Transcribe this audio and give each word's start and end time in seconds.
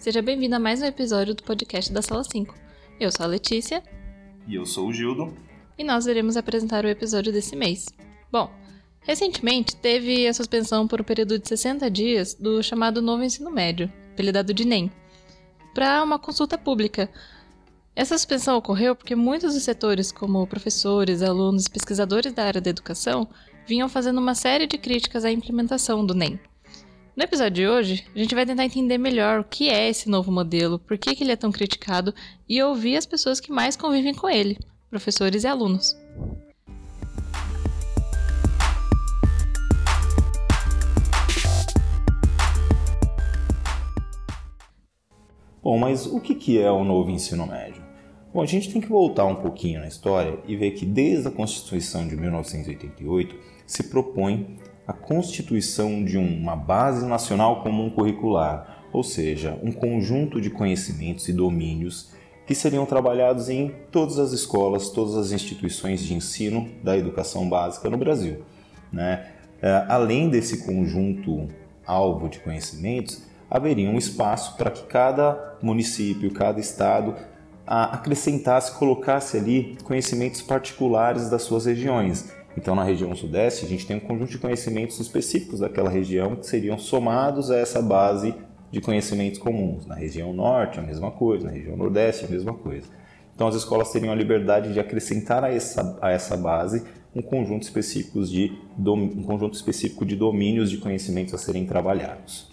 Seja 0.00 0.22
bem-vindo 0.22 0.56
a 0.56 0.58
mais 0.58 0.80
um 0.80 0.86
episódio 0.86 1.34
do 1.34 1.42
podcast 1.42 1.92
da 1.92 2.00
Sala 2.00 2.24
5. 2.24 2.54
Eu 2.98 3.12
sou 3.12 3.22
a 3.22 3.28
Letícia. 3.28 3.82
E 4.48 4.54
eu 4.54 4.64
sou 4.64 4.88
o 4.88 4.92
Gildo. 4.94 5.36
E 5.76 5.84
nós 5.84 6.06
iremos 6.06 6.38
apresentar 6.38 6.86
o 6.86 6.88
episódio 6.88 7.30
desse 7.30 7.54
mês. 7.54 7.84
Bom, 8.32 8.50
recentemente 9.00 9.76
teve 9.76 10.26
a 10.26 10.32
suspensão 10.32 10.88
por 10.88 11.02
um 11.02 11.04
período 11.04 11.38
de 11.38 11.46
60 11.46 11.90
dias 11.90 12.32
do 12.32 12.62
chamado 12.62 13.02
Novo 13.02 13.22
Ensino 13.22 13.50
Médio, 13.50 13.92
apelidado 14.14 14.54
de 14.54 14.64
NEM, 14.64 14.90
para 15.74 16.02
uma 16.02 16.18
consulta 16.18 16.56
pública. 16.56 17.10
Essa 17.94 18.16
suspensão 18.16 18.56
ocorreu 18.56 18.96
porque 18.96 19.14
muitos 19.14 19.52
dos 19.52 19.62
setores, 19.62 20.10
como 20.10 20.46
professores, 20.46 21.20
alunos 21.20 21.66
e 21.66 21.70
pesquisadores 21.70 22.32
da 22.32 22.46
área 22.46 22.60
da 22.62 22.70
educação, 22.70 23.28
vinham 23.66 23.86
fazendo 23.86 24.18
uma 24.18 24.34
série 24.34 24.66
de 24.66 24.78
críticas 24.78 25.26
à 25.26 25.30
implementação 25.30 26.06
do 26.06 26.14
NEM. 26.14 26.40
No 27.16 27.24
episódio 27.24 27.50
de 27.50 27.66
hoje, 27.66 28.06
a 28.14 28.18
gente 28.18 28.36
vai 28.36 28.46
tentar 28.46 28.64
entender 28.64 28.96
melhor 28.96 29.40
o 29.40 29.44
que 29.44 29.68
é 29.68 29.88
esse 29.88 30.08
novo 30.08 30.30
modelo, 30.30 30.78
por 30.78 30.96
que, 30.96 31.12
que 31.12 31.24
ele 31.24 31.32
é 31.32 31.36
tão 31.36 31.50
criticado 31.50 32.14
e 32.48 32.62
ouvir 32.62 32.96
as 32.96 33.04
pessoas 33.04 33.40
que 33.40 33.50
mais 33.50 33.76
convivem 33.76 34.14
com 34.14 34.30
ele, 34.30 34.56
professores 34.88 35.42
e 35.42 35.46
alunos. 35.48 35.96
Bom, 45.60 45.78
mas 45.78 46.06
o 46.06 46.20
que 46.20 46.60
é 46.60 46.70
o 46.70 46.84
novo 46.84 47.10
ensino 47.10 47.44
médio? 47.44 47.82
Bom, 48.32 48.40
a 48.40 48.46
gente 48.46 48.72
tem 48.72 48.80
que 48.80 48.88
voltar 48.88 49.24
um 49.24 49.34
pouquinho 49.34 49.80
na 49.80 49.88
história 49.88 50.38
e 50.46 50.54
ver 50.54 50.70
que 50.70 50.86
desde 50.86 51.26
a 51.26 51.32
Constituição 51.32 52.06
de 52.06 52.16
1988 52.16 53.36
se 53.66 53.82
propõe 53.90 54.56
a 54.86 54.92
constituição 54.92 56.04
de 56.04 56.18
uma 56.18 56.56
base 56.56 57.06
nacional 57.06 57.62
comum 57.62 57.90
curricular, 57.90 58.84
ou 58.92 59.02
seja, 59.02 59.58
um 59.62 59.70
conjunto 59.70 60.40
de 60.40 60.50
conhecimentos 60.50 61.28
e 61.28 61.32
domínios 61.32 62.10
que 62.46 62.54
seriam 62.54 62.84
trabalhados 62.84 63.48
em 63.48 63.72
todas 63.92 64.18
as 64.18 64.32
escolas, 64.32 64.88
todas 64.88 65.16
as 65.16 65.30
instituições 65.30 66.02
de 66.02 66.14
ensino 66.14 66.68
da 66.82 66.98
educação 66.98 67.48
básica 67.48 67.88
no 67.88 67.96
Brasil. 67.96 68.42
Né? 68.92 69.30
É, 69.62 69.84
além 69.88 70.28
desse 70.28 70.64
conjunto 70.64 71.46
alvo 71.86 72.28
de 72.28 72.40
conhecimentos, 72.40 73.22
haveria 73.48 73.88
um 73.88 73.98
espaço 73.98 74.56
para 74.56 74.70
que 74.70 74.82
cada 74.84 75.56
município, 75.62 76.32
cada 76.32 76.58
estado 76.58 77.14
acrescentasse, 77.66 78.72
colocasse 78.72 79.36
ali 79.36 79.78
conhecimentos 79.84 80.42
particulares 80.42 81.30
das 81.30 81.42
suas 81.42 81.66
regiões. 81.66 82.34
Então, 82.56 82.74
na 82.74 82.82
região 82.82 83.14
sudeste, 83.14 83.64
a 83.64 83.68
gente 83.68 83.86
tem 83.86 83.96
um 83.96 84.00
conjunto 84.00 84.30
de 84.30 84.38
conhecimentos 84.38 84.98
específicos 84.98 85.60
daquela 85.60 85.88
região 85.88 86.36
que 86.36 86.46
seriam 86.46 86.78
somados 86.78 87.50
a 87.50 87.56
essa 87.56 87.80
base 87.80 88.34
de 88.70 88.80
conhecimentos 88.80 89.38
comuns. 89.38 89.86
Na 89.86 89.94
região 89.94 90.32
norte, 90.32 90.78
a 90.78 90.82
mesma 90.82 91.10
coisa, 91.10 91.46
na 91.46 91.52
região 91.52 91.76
nordeste, 91.76 92.24
a 92.24 92.28
mesma 92.28 92.54
coisa. 92.54 92.86
Então, 93.34 93.48
as 93.48 93.54
escolas 93.54 93.90
teriam 93.90 94.12
a 94.12 94.16
liberdade 94.16 94.72
de 94.72 94.80
acrescentar 94.80 95.44
a 95.44 95.52
essa, 95.52 95.98
a 96.02 96.10
essa 96.10 96.36
base 96.36 96.84
um 97.14 97.22
conjunto, 97.22 97.62
específico 97.62 98.22
de, 98.22 98.52
um 98.78 99.22
conjunto 99.22 99.54
específico 99.54 100.04
de 100.04 100.14
domínios 100.14 100.70
de 100.70 100.78
conhecimentos 100.78 101.34
a 101.34 101.38
serem 101.38 101.66
trabalhados. 101.66 102.50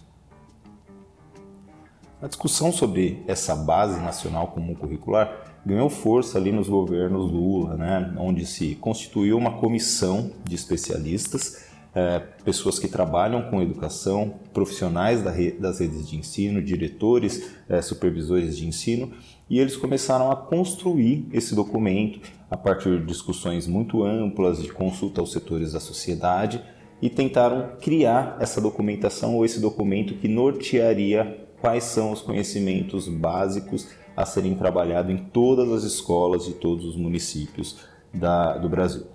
A 2.19 2.27
discussão 2.27 2.71
sobre 2.71 3.23
essa 3.27 3.55
base 3.55 3.99
nacional 3.99 4.47
comum 4.47 4.73
curricular 4.73 5.46
ganhou 5.67 5.89
força 5.89 6.37
ali 6.37 6.51
nos 6.51 6.69
governos 6.69 7.29
Lula, 7.29 7.75
né, 7.75 8.13
onde 8.17 8.45
se 8.45 8.75
constituiu 8.75 9.37
uma 9.37 9.59
comissão 9.59 10.31
de 10.45 10.55
especialistas, 10.55 11.67
é, 11.93 12.19
pessoas 12.45 12.79
que 12.79 12.87
trabalham 12.87 13.49
com 13.49 13.61
educação, 13.61 14.35
profissionais 14.53 15.21
da 15.21 15.29
re 15.29 15.51
das 15.51 15.79
redes 15.79 16.07
de 16.07 16.15
ensino, 16.15 16.61
diretores, 16.61 17.51
é, 17.67 17.81
supervisores 17.81 18.55
de 18.55 18.65
ensino, 18.65 19.11
e 19.49 19.59
eles 19.59 19.75
começaram 19.75 20.31
a 20.31 20.35
construir 20.37 21.27
esse 21.33 21.53
documento 21.53 22.19
a 22.49 22.55
partir 22.55 22.99
de 22.99 23.05
discussões 23.05 23.67
muito 23.67 24.03
amplas, 24.03 24.61
de 24.61 24.71
consulta 24.71 25.19
aos 25.19 25.33
setores 25.33 25.73
da 25.73 25.81
sociedade, 25.81 26.61
e 27.01 27.09
tentaram 27.09 27.71
criar 27.81 28.37
essa 28.39 28.61
documentação 28.61 29.35
ou 29.35 29.43
esse 29.43 29.59
documento 29.59 30.15
que 30.15 30.27
nortearia 30.27 31.46
quais 31.61 31.83
são 31.83 32.11
os 32.11 32.21
conhecimentos 32.21 33.07
básicos 33.07 33.87
a 34.15 34.25
serem 34.25 34.55
trabalhados 34.55 35.11
em 35.11 35.17
todas 35.17 35.71
as 35.71 35.83
escolas 35.83 36.45
de 36.45 36.53
todos 36.53 36.85
os 36.85 36.95
municípios 36.95 37.77
da, 38.13 38.57
do 38.57 38.67
Brasil. 38.67 39.05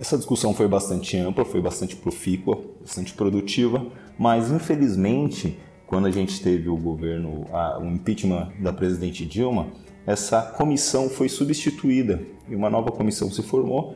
Essa 0.00 0.16
discussão 0.16 0.54
foi 0.54 0.66
bastante 0.66 1.16
ampla, 1.16 1.44
foi 1.44 1.60
bastante 1.60 1.94
profícua, 1.94 2.60
bastante 2.80 3.12
produtiva, 3.12 3.86
mas 4.18 4.50
infelizmente, 4.50 5.58
quando 5.86 6.06
a 6.06 6.10
gente 6.10 6.40
teve 6.42 6.68
o 6.68 6.76
governo, 6.76 7.44
a, 7.52 7.78
o 7.78 7.86
impeachment 7.86 8.50
da 8.58 8.72
presidente 8.72 9.26
Dilma, 9.26 9.68
essa 10.06 10.42
comissão 10.42 11.08
foi 11.08 11.28
substituída 11.28 12.20
e 12.48 12.56
uma 12.56 12.70
nova 12.70 12.90
comissão 12.90 13.30
se 13.30 13.42
formou 13.42 13.94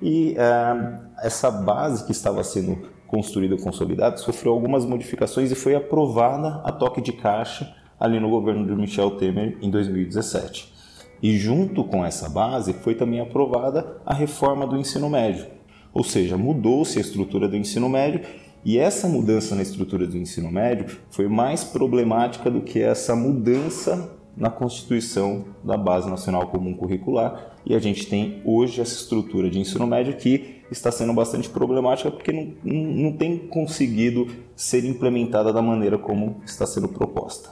e 0.00 0.36
é, 0.36 1.26
essa 1.26 1.50
base 1.50 2.04
que 2.04 2.12
estava 2.12 2.44
sendo 2.44 2.78
construída 3.06 3.54
e 3.54 3.60
consolidada 3.60 4.16
sofreu 4.16 4.52
algumas 4.52 4.84
modificações 4.84 5.50
e 5.50 5.54
foi 5.54 5.74
aprovada 5.74 6.60
a 6.64 6.72
toque 6.72 7.00
de 7.00 7.12
caixa 7.12 7.74
ali 7.98 8.20
no 8.20 8.28
governo 8.28 8.66
de 8.66 8.74
Michel 8.74 9.12
Temer 9.12 9.56
em 9.62 9.70
2017. 9.70 10.74
E 11.22 11.38
junto 11.38 11.82
com 11.84 12.04
essa 12.04 12.28
base 12.28 12.72
foi 12.74 12.94
também 12.94 13.20
aprovada 13.20 13.96
a 14.04 14.12
reforma 14.12 14.66
do 14.66 14.76
ensino 14.76 15.08
médio, 15.08 15.46
ou 15.92 16.04
seja, 16.04 16.36
mudou-se 16.36 16.98
a 16.98 17.00
estrutura 17.00 17.48
do 17.48 17.56
ensino 17.56 17.88
médio 17.88 18.20
e 18.64 18.78
essa 18.78 19.08
mudança 19.08 19.54
na 19.54 19.62
estrutura 19.62 20.06
do 20.06 20.18
ensino 20.18 20.50
médio 20.50 20.98
foi 21.08 21.28
mais 21.28 21.64
problemática 21.64 22.50
do 22.50 22.60
que 22.60 22.82
essa 22.82 23.14
mudança 23.14 24.12
na 24.36 24.50
constituição 24.50 25.44
da 25.64 25.76
Base 25.76 26.10
Nacional 26.10 26.48
Comum 26.48 26.74
Curricular. 26.74 27.54
E 27.64 27.74
a 27.74 27.78
gente 27.78 28.06
tem 28.06 28.42
hoje 28.44 28.80
essa 28.80 28.94
estrutura 28.94 29.48
de 29.48 29.58
ensino 29.58 29.86
médio 29.86 30.16
que 30.16 30.55
está 30.70 30.90
sendo 30.90 31.12
bastante 31.12 31.48
problemática 31.48 32.10
porque 32.10 32.32
não, 32.32 32.54
não 32.64 33.12
tem 33.12 33.38
conseguido 33.38 34.28
ser 34.54 34.84
implementada 34.84 35.52
da 35.52 35.62
maneira 35.62 35.98
como 35.98 36.40
está 36.44 36.66
sendo 36.66 36.88
proposta. 36.88 37.50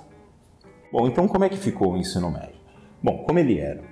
Bom, 0.92 1.06
então 1.06 1.26
como 1.26 1.44
é 1.44 1.48
que 1.48 1.56
ficou 1.56 1.92
o 1.92 1.97
ensino 1.97 2.30
médio? 2.30 2.54
Bom, 3.03 3.19
como 3.19 3.38
ele 3.38 3.58
era? 3.58 3.82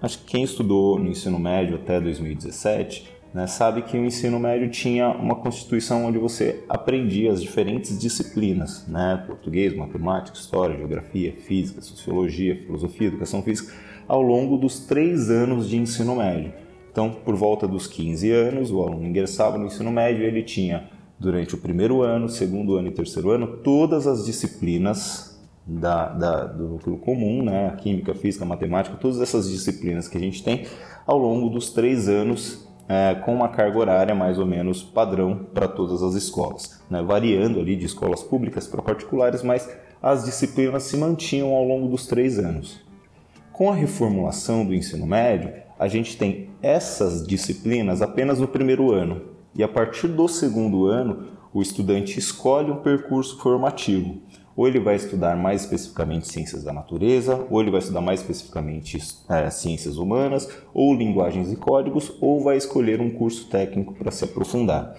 Acho 0.00 0.18
que 0.18 0.26
quem 0.26 0.44
estudou 0.44 0.98
no 0.98 1.08
ensino 1.08 1.38
médio 1.38 1.76
até 1.76 2.00
2017 2.00 3.18
né, 3.34 3.46
sabe 3.46 3.82
que 3.82 3.96
o 3.96 4.04
ensino 4.04 4.38
médio 4.38 4.70
tinha 4.70 5.08
uma 5.08 5.34
constituição 5.34 6.04
onde 6.06 6.18
você 6.18 6.64
aprendia 6.68 7.32
as 7.32 7.42
diferentes 7.42 7.98
disciplinas, 7.98 8.86
né, 8.86 9.22
português, 9.26 9.76
matemática, 9.76 10.36
história, 10.36 10.76
geografia, 10.76 11.32
física, 11.32 11.80
sociologia, 11.80 12.56
filosofia, 12.56 13.08
educação 13.08 13.42
física, 13.42 13.74
ao 14.06 14.22
longo 14.22 14.56
dos 14.56 14.80
três 14.80 15.30
anos 15.30 15.68
de 15.68 15.76
ensino 15.76 16.16
médio. 16.16 16.52
Então, 16.90 17.10
por 17.10 17.34
volta 17.34 17.66
dos 17.66 17.86
15 17.86 18.30
anos, 18.30 18.70
o 18.70 18.82
aluno 18.82 19.06
ingressava 19.06 19.58
no 19.58 19.66
ensino 19.66 19.90
médio 19.90 20.22
e 20.22 20.26
ele 20.26 20.42
tinha, 20.42 20.88
durante 21.18 21.54
o 21.54 21.58
primeiro 21.58 22.02
ano, 22.02 22.28
segundo 22.28 22.76
ano 22.76 22.88
e 22.88 22.92
terceiro 22.92 23.30
ano, 23.30 23.58
todas 23.58 24.06
as 24.06 24.24
disciplinas 24.24 25.38
da, 25.66 26.08
da, 26.08 26.44
do 26.46 26.68
núcleo 26.68 26.96
comum, 26.96 27.42
né? 27.42 27.76
química, 27.78 28.14
física, 28.14 28.44
matemática, 28.44 28.96
todas 28.96 29.20
essas 29.20 29.50
disciplinas 29.50 30.08
que 30.08 30.16
a 30.16 30.20
gente 30.20 30.42
tem 30.42 30.66
ao 31.06 31.18
longo 31.18 31.50
dos 31.50 31.70
três 31.70 32.08
anos, 32.08 32.66
é, 32.88 33.14
com 33.16 33.34
uma 33.34 33.50
carga 33.50 33.78
horária 33.78 34.14
mais 34.14 34.38
ou 34.38 34.46
menos 34.46 34.82
padrão 34.82 35.46
para 35.52 35.68
todas 35.68 36.02
as 36.02 36.14
escolas, 36.14 36.80
né? 36.88 37.02
variando 37.02 37.60
ali 37.60 37.76
de 37.76 37.84
escolas 37.84 38.22
públicas 38.22 38.66
para 38.66 38.80
particulares, 38.80 39.42
mas 39.42 39.68
as 40.02 40.24
disciplinas 40.24 40.84
se 40.84 40.96
mantinham 40.96 41.52
ao 41.52 41.64
longo 41.64 41.88
dos 41.88 42.06
três 42.06 42.38
anos. 42.38 42.80
Com 43.52 43.70
a 43.70 43.74
reformulação 43.74 44.64
do 44.64 44.74
ensino 44.74 45.06
médio, 45.06 45.52
a 45.78 45.88
gente 45.88 46.16
tem 46.16 46.50
essas 46.62 47.26
disciplinas 47.26 48.02
apenas 48.02 48.38
no 48.38 48.48
primeiro 48.48 48.92
ano, 48.92 49.22
e 49.54 49.62
a 49.62 49.68
partir 49.68 50.08
do 50.08 50.28
segundo 50.28 50.86
ano, 50.86 51.28
o 51.52 51.62
estudante 51.62 52.18
escolhe 52.18 52.70
um 52.70 52.82
percurso 52.82 53.38
formativo 53.38 54.20
ou 54.58 54.66
ele 54.66 54.80
vai 54.80 54.96
estudar 54.96 55.36
mais 55.36 55.62
especificamente 55.62 56.26
ciências 56.26 56.64
da 56.64 56.72
natureza, 56.72 57.46
ou 57.48 57.60
ele 57.60 57.70
vai 57.70 57.78
estudar 57.78 58.00
mais 58.00 58.18
especificamente 58.18 58.98
é, 59.28 59.48
ciências 59.50 59.98
humanas, 59.98 60.48
ou 60.74 60.92
linguagens 60.92 61.52
e 61.52 61.54
códigos, 61.54 62.12
ou 62.20 62.42
vai 62.42 62.56
escolher 62.56 63.00
um 63.00 63.08
curso 63.08 63.48
técnico 63.48 63.94
para 63.94 64.10
se 64.10 64.24
aprofundar. 64.24 64.96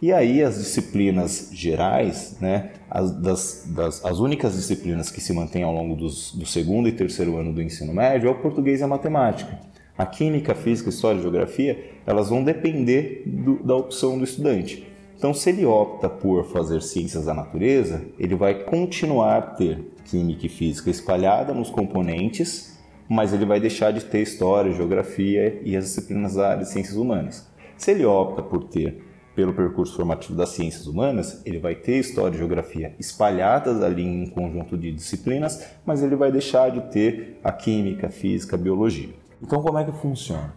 E 0.00 0.10
aí 0.10 0.42
as 0.42 0.56
disciplinas 0.56 1.50
gerais, 1.52 2.38
né, 2.40 2.72
as, 2.88 3.10
das, 3.20 3.70
das, 3.76 4.02
as 4.02 4.20
únicas 4.20 4.54
disciplinas 4.54 5.10
que 5.10 5.20
se 5.20 5.34
mantêm 5.34 5.64
ao 5.64 5.74
longo 5.74 5.94
dos, 5.94 6.32
do 6.34 6.46
segundo 6.46 6.88
e 6.88 6.92
terceiro 6.92 7.36
ano 7.36 7.52
do 7.52 7.60
ensino 7.60 7.92
médio 7.92 8.28
é 8.28 8.30
o 8.30 8.40
português 8.40 8.80
e 8.80 8.84
a 8.84 8.88
matemática. 8.88 9.58
A 9.98 10.06
química, 10.06 10.52
a 10.52 10.54
física, 10.54 10.88
a 10.88 10.92
história 10.92 11.18
e 11.18 11.22
geografia, 11.22 11.90
elas 12.06 12.30
vão 12.30 12.44
depender 12.44 13.24
do, 13.26 13.62
da 13.62 13.74
opção 13.74 14.16
do 14.16 14.22
estudante. 14.22 14.86
Então, 15.16 15.34
se 15.34 15.50
ele 15.50 15.66
opta 15.66 16.08
por 16.08 16.44
fazer 16.44 16.80
ciências 16.80 17.24
da 17.24 17.34
natureza, 17.34 18.04
ele 18.16 18.36
vai 18.36 18.62
continuar 18.62 19.38
a 19.38 19.42
ter 19.42 19.80
química 20.04 20.46
e 20.46 20.48
física 20.48 20.88
espalhada 20.88 21.52
nos 21.52 21.68
componentes, 21.68 22.78
mas 23.08 23.32
ele 23.32 23.44
vai 23.44 23.58
deixar 23.58 23.92
de 23.92 24.04
ter 24.04 24.22
história, 24.22 24.72
geografia 24.72 25.60
e 25.64 25.76
as 25.76 25.86
disciplinas 25.86 26.34
da 26.34 26.50
área 26.50 26.62
de 26.62 26.70
ciências 26.70 26.96
humanas. 26.96 27.50
Se 27.76 27.90
ele 27.90 28.04
opta 28.04 28.40
por 28.40 28.64
ter 28.68 29.02
pelo 29.34 29.52
percurso 29.52 29.96
formativo 29.96 30.36
das 30.36 30.50
ciências 30.50 30.86
humanas, 30.86 31.42
ele 31.44 31.58
vai 31.58 31.74
ter 31.74 31.98
história 31.98 32.34
e 32.36 32.38
geografia 32.38 32.94
espalhadas 33.00 33.82
ali 33.82 34.04
em 34.04 34.22
um 34.22 34.30
conjunto 34.30 34.76
de 34.76 34.92
disciplinas, 34.92 35.64
mas 35.84 36.02
ele 36.02 36.14
vai 36.14 36.30
deixar 36.30 36.70
de 36.70 36.80
ter 36.92 37.38
a 37.42 37.50
química, 37.50 38.06
a 38.06 38.10
física, 38.10 38.54
a 38.54 38.58
biologia. 38.58 39.10
Então, 39.42 39.62
como 39.62 39.78
é 39.78 39.84
que 39.84 39.92
funciona? 39.92 40.52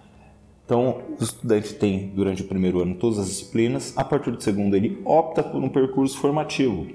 Então, 0.65 1.01
o 1.19 1.23
estudante 1.23 1.73
tem 1.73 2.11
durante 2.15 2.41
o 2.41 2.47
primeiro 2.47 2.81
ano 2.81 2.95
todas 2.95 3.19
as 3.19 3.27
disciplinas, 3.27 3.93
a 3.97 4.03
partir 4.03 4.31
do 4.31 4.41
segundo 4.41 4.75
ele 4.75 5.01
opta 5.03 5.43
por 5.43 5.61
um 5.61 5.69
percurso 5.69 6.17
formativo. 6.17 6.87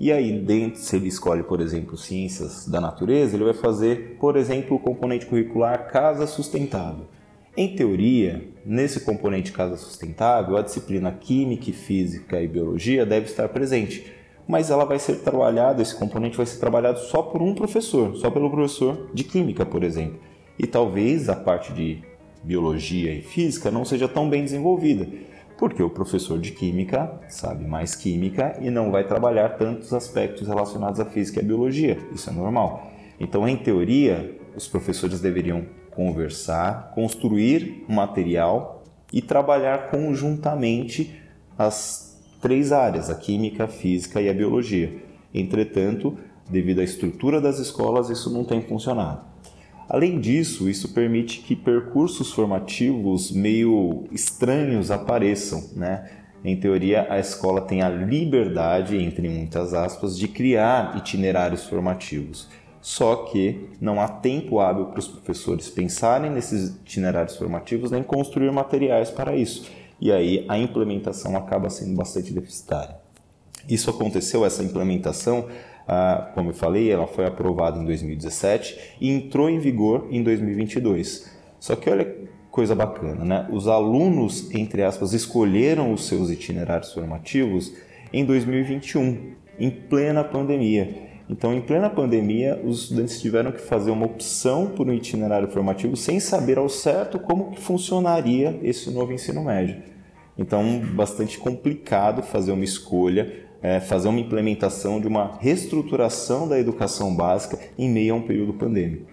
E 0.00 0.10
aí, 0.10 0.40
dentro, 0.40 0.80
se 0.80 0.96
ele 0.96 1.08
escolhe, 1.08 1.42
por 1.42 1.60
exemplo, 1.60 1.96
ciências 1.96 2.66
da 2.66 2.80
natureza, 2.80 3.36
ele 3.36 3.44
vai 3.44 3.54
fazer, 3.54 4.16
por 4.20 4.36
exemplo, 4.36 4.76
o 4.76 4.80
componente 4.80 5.26
curricular 5.26 5.90
Casa 5.90 6.26
Sustentável. 6.26 7.06
Em 7.56 7.74
teoria, 7.74 8.48
nesse 8.64 9.00
componente 9.00 9.52
Casa 9.52 9.76
Sustentável, 9.76 10.56
a 10.56 10.62
disciplina 10.62 11.10
Química, 11.10 11.72
Física 11.72 12.40
e 12.40 12.48
Biologia 12.48 13.04
deve 13.04 13.26
estar 13.26 13.48
presente, 13.48 14.06
mas 14.46 14.70
ela 14.70 14.84
vai 14.84 14.98
ser 14.98 15.16
trabalhada, 15.16 15.82
esse 15.82 15.94
componente 15.94 16.36
vai 16.36 16.46
ser 16.46 16.58
trabalhado 16.60 17.00
só 17.00 17.20
por 17.20 17.42
um 17.42 17.54
professor, 17.54 18.16
só 18.16 18.30
pelo 18.30 18.50
professor 18.50 19.10
de 19.12 19.24
Química, 19.24 19.66
por 19.66 19.82
exemplo. 19.82 20.20
E 20.58 20.66
talvez 20.66 21.28
a 21.28 21.36
parte 21.36 21.72
de 21.72 22.02
biologia 22.42 23.12
e 23.14 23.22
física 23.22 23.70
não 23.70 23.84
seja 23.84 24.08
tão 24.08 24.28
bem 24.28 24.42
desenvolvida, 24.42 25.06
porque 25.56 25.82
o 25.82 25.90
professor 25.90 26.38
de 26.38 26.52
química 26.52 27.20
sabe 27.28 27.64
mais 27.64 27.94
química 27.94 28.56
e 28.60 28.70
não 28.70 28.90
vai 28.90 29.04
trabalhar 29.04 29.50
tantos 29.50 29.92
aspectos 29.92 30.48
relacionados 30.48 31.00
à 31.00 31.04
física 31.04 31.40
e 31.40 31.44
à 31.44 31.46
biologia. 31.46 31.98
Isso 32.14 32.30
é 32.30 32.32
normal. 32.32 32.90
Então, 33.20 33.46
em 33.48 33.56
teoria, 33.56 34.36
os 34.56 34.68
professores 34.68 35.20
deveriam 35.20 35.66
conversar, 35.90 36.92
construir 36.94 37.84
material 37.88 38.84
e 39.12 39.20
trabalhar 39.20 39.90
conjuntamente 39.90 41.20
as 41.56 42.16
três 42.40 42.70
áreas, 42.70 43.10
a 43.10 43.16
química, 43.16 43.64
a 43.64 43.68
física 43.68 44.20
e 44.20 44.28
a 44.28 44.34
biologia. 44.34 45.02
Entretanto, 45.34 46.16
devido 46.48 46.80
à 46.80 46.84
estrutura 46.84 47.40
das 47.40 47.58
escolas, 47.58 48.10
isso 48.10 48.32
não 48.32 48.44
tem 48.44 48.62
funcionado. 48.62 49.27
Além 49.88 50.20
disso, 50.20 50.68
isso 50.68 50.90
permite 50.90 51.40
que 51.40 51.56
percursos 51.56 52.30
formativos 52.30 53.30
meio 53.32 54.04
estranhos 54.12 54.90
apareçam, 54.90 55.64
né? 55.74 56.10
Em 56.44 56.54
teoria, 56.54 57.06
a 57.10 57.18
escola 57.18 57.62
tem 57.62 57.82
a 57.82 57.88
liberdade, 57.88 58.96
entre 58.96 59.28
muitas 59.28 59.74
aspas, 59.74 60.16
de 60.16 60.28
criar 60.28 60.96
itinerários 60.96 61.64
formativos. 61.64 62.48
Só 62.80 63.16
que 63.16 63.68
não 63.80 64.00
há 64.00 64.06
tempo 64.06 64.60
hábil 64.60 64.86
para 64.86 65.00
os 65.00 65.08
professores 65.08 65.68
pensarem 65.68 66.30
nesses 66.30 66.76
itinerários 66.76 67.36
formativos 67.36 67.90
nem 67.90 68.02
construir 68.02 68.52
materiais 68.52 69.10
para 69.10 69.34
isso. 69.34 69.68
E 70.00 70.12
aí 70.12 70.44
a 70.48 70.56
implementação 70.56 71.36
acaba 71.36 71.68
sendo 71.70 71.96
bastante 71.96 72.32
deficitária. 72.32 72.96
Isso 73.68 73.90
aconteceu, 73.90 74.44
essa 74.46 74.62
implementação, 74.62 75.48
como 76.34 76.50
eu 76.50 76.54
falei, 76.54 76.90
ela 76.90 77.06
foi 77.06 77.26
aprovada 77.26 77.78
em 77.78 77.84
2017 77.84 78.96
e 79.00 79.10
entrou 79.10 79.48
em 79.48 79.58
vigor 79.58 80.06
em 80.10 80.22
2022. 80.22 81.30
Só 81.58 81.74
que 81.74 81.88
olha 81.88 82.14
coisa 82.50 82.74
bacana, 82.74 83.24
né? 83.24 83.48
Os 83.50 83.68
alunos, 83.68 84.50
entre 84.54 84.82
aspas, 84.82 85.12
escolheram 85.12 85.92
os 85.92 86.06
seus 86.06 86.30
itinerários 86.30 86.92
formativos 86.92 87.72
em 88.12 88.24
2021, 88.24 89.32
em 89.58 89.70
plena 89.70 90.24
pandemia. 90.24 91.08
Então, 91.30 91.52
em 91.52 91.60
plena 91.60 91.90
pandemia, 91.90 92.58
os 92.64 92.84
estudantes 92.84 93.20
tiveram 93.20 93.52
que 93.52 93.60
fazer 93.60 93.90
uma 93.90 94.06
opção 94.06 94.68
por 94.68 94.88
um 94.88 94.94
itinerário 94.94 95.48
formativo 95.48 95.94
sem 95.94 96.18
saber 96.18 96.56
ao 96.56 96.68
certo 96.68 97.18
como 97.18 97.50
que 97.50 97.60
funcionaria 97.60 98.58
esse 98.62 98.90
novo 98.90 99.12
ensino 99.12 99.44
médio. 99.44 99.82
Então, 100.38 100.80
bastante 100.94 101.38
complicado 101.38 102.22
fazer 102.22 102.52
uma 102.52 102.64
escolha 102.64 103.47
é, 103.62 103.80
fazer 103.80 104.08
uma 104.08 104.20
implementação 104.20 105.00
de 105.00 105.06
uma 105.06 105.36
reestruturação 105.40 106.48
da 106.48 106.58
educação 106.58 107.14
básica 107.14 107.58
em 107.78 107.90
meio 107.90 108.14
a 108.14 108.16
um 108.16 108.22
período 108.22 108.54
pandêmico. 108.54 109.06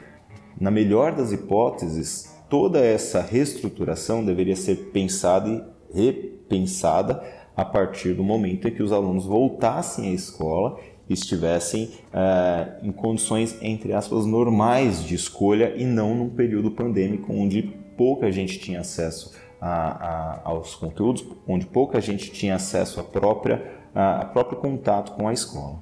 Na 0.60 0.72
melhor 0.72 1.14
das 1.14 1.32
hipóteses, 1.32 2.34
toda 2.50 2.80
essa 2.80 3.22
reestruturação 3.22 4.24
deveria 4.24 4.56
ser 4.56 4.92
pensada 4.92 5.50
e 5.50 6.04
repensada 6.04 7.24
a 7.56 7.64
partir 7.64 8.14
do 8.14 8.24
momento 8.24 8.68
em 8.68 8.72
que 8.72 8.84
os 8.84 8.92
alunos 8.92 9.26
voltassem 9.26 10.10
à 10.10 10.14
escola 10.14 10.78
e 11.10 11.14
estivessem 11.14 11.92
é, 12.14 12.80
em 12.84 12.92
condições, 12.92 13.58
entre 13.62 13.94
aspas, 13.94 14.26
normais 14.26 15.04
de 15.04 15.16
escolha 15.16 15.74
e 15.76 15.84
não 15.86 16.16
num 16.16 16.30
período 16.30 16.72
pandêmico 16.72 17.34
onde 17.34 17.64
pouca 17.98 18.32
gente 18.32 18.60
tinha 18.60 18.82
acesso 18.82 19.34
a, 19.62 19.70
a, 19.70 20.42
aos 20.44 20.76
conteúdos, 20.76 21.26
onde 21.48 21.66
pouca 21.66 22.02
gente 22.02 22.32
tinha 22.32 22.56
acesso 22.56 23.00
à 23.00 23.04
própria 23.04 23.75
a 23.96 24.26
próprio 24.26 24.60
contato 24.60 25.14
com 25.14 25.28
a 25.28 25.34
escola. 25.34 25.82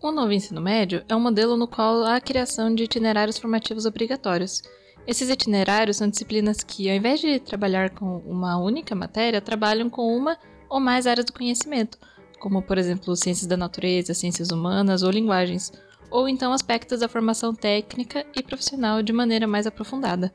O 0.00 0.10
novo 0.10 0.32
ensino 0.32 0.60
médio 0.60 1.04
é 1.08 1.14
um 1.14 1.20
modelo 1.20 1.56
no 1.56 1.68
qual 1.68 2.02
há 2.02 2.16
a 2.16 2.20
criação 2.20 2.74
de 2.74 2.84
itinerários 2.84 3.38
formativos 3.38 3.84
obrigatórios. 3.84 4.62
Esses 5.06 5.28
itinerários 5.28 5.98
são 5.98 6.08
disciplinas 6.08 6.64
que, 6.64 6.88
ao 6.88 6.96
invés 6.96 7.20
de 7.20 7.38
trabalhar 7.38 7.90
com 7.90 8.18
uma 8.18 8.56
única 8.56 8.94
matéria, 8.94 9.40
trabalham 9.40 9.90
com 9.90 10.16
uma 10.16 10.38
ou 10.68 10.80
mais 10.80 11.06
áreas 11.06 11.26
do 11.26 11.32
conhecimento, 11.32 11.98
como, 12.40 12.62
por 12.62 12.78
exemplo, 12.78 13.14
ciências 13.14 13.46
da 13.46 13.56
natureza, 13.56 14.14
ciências 14.14 14.50
humanas 14.50 15.02
ou 15.02 15.10
linguagens, 15.10 15.70
ou 16.10 16.28
então 16.28 16.52
aspectos 16.52 17.00
da 17.00 17.08
formação 17.08 17.54
técnica 17.54 18.26
e 18.34 18.42
profissional 18.42 19.02
de 19.02 19.12
maneira 19.12 19.46
mais 19.46 19.66
aprofundada. 19.66 20.32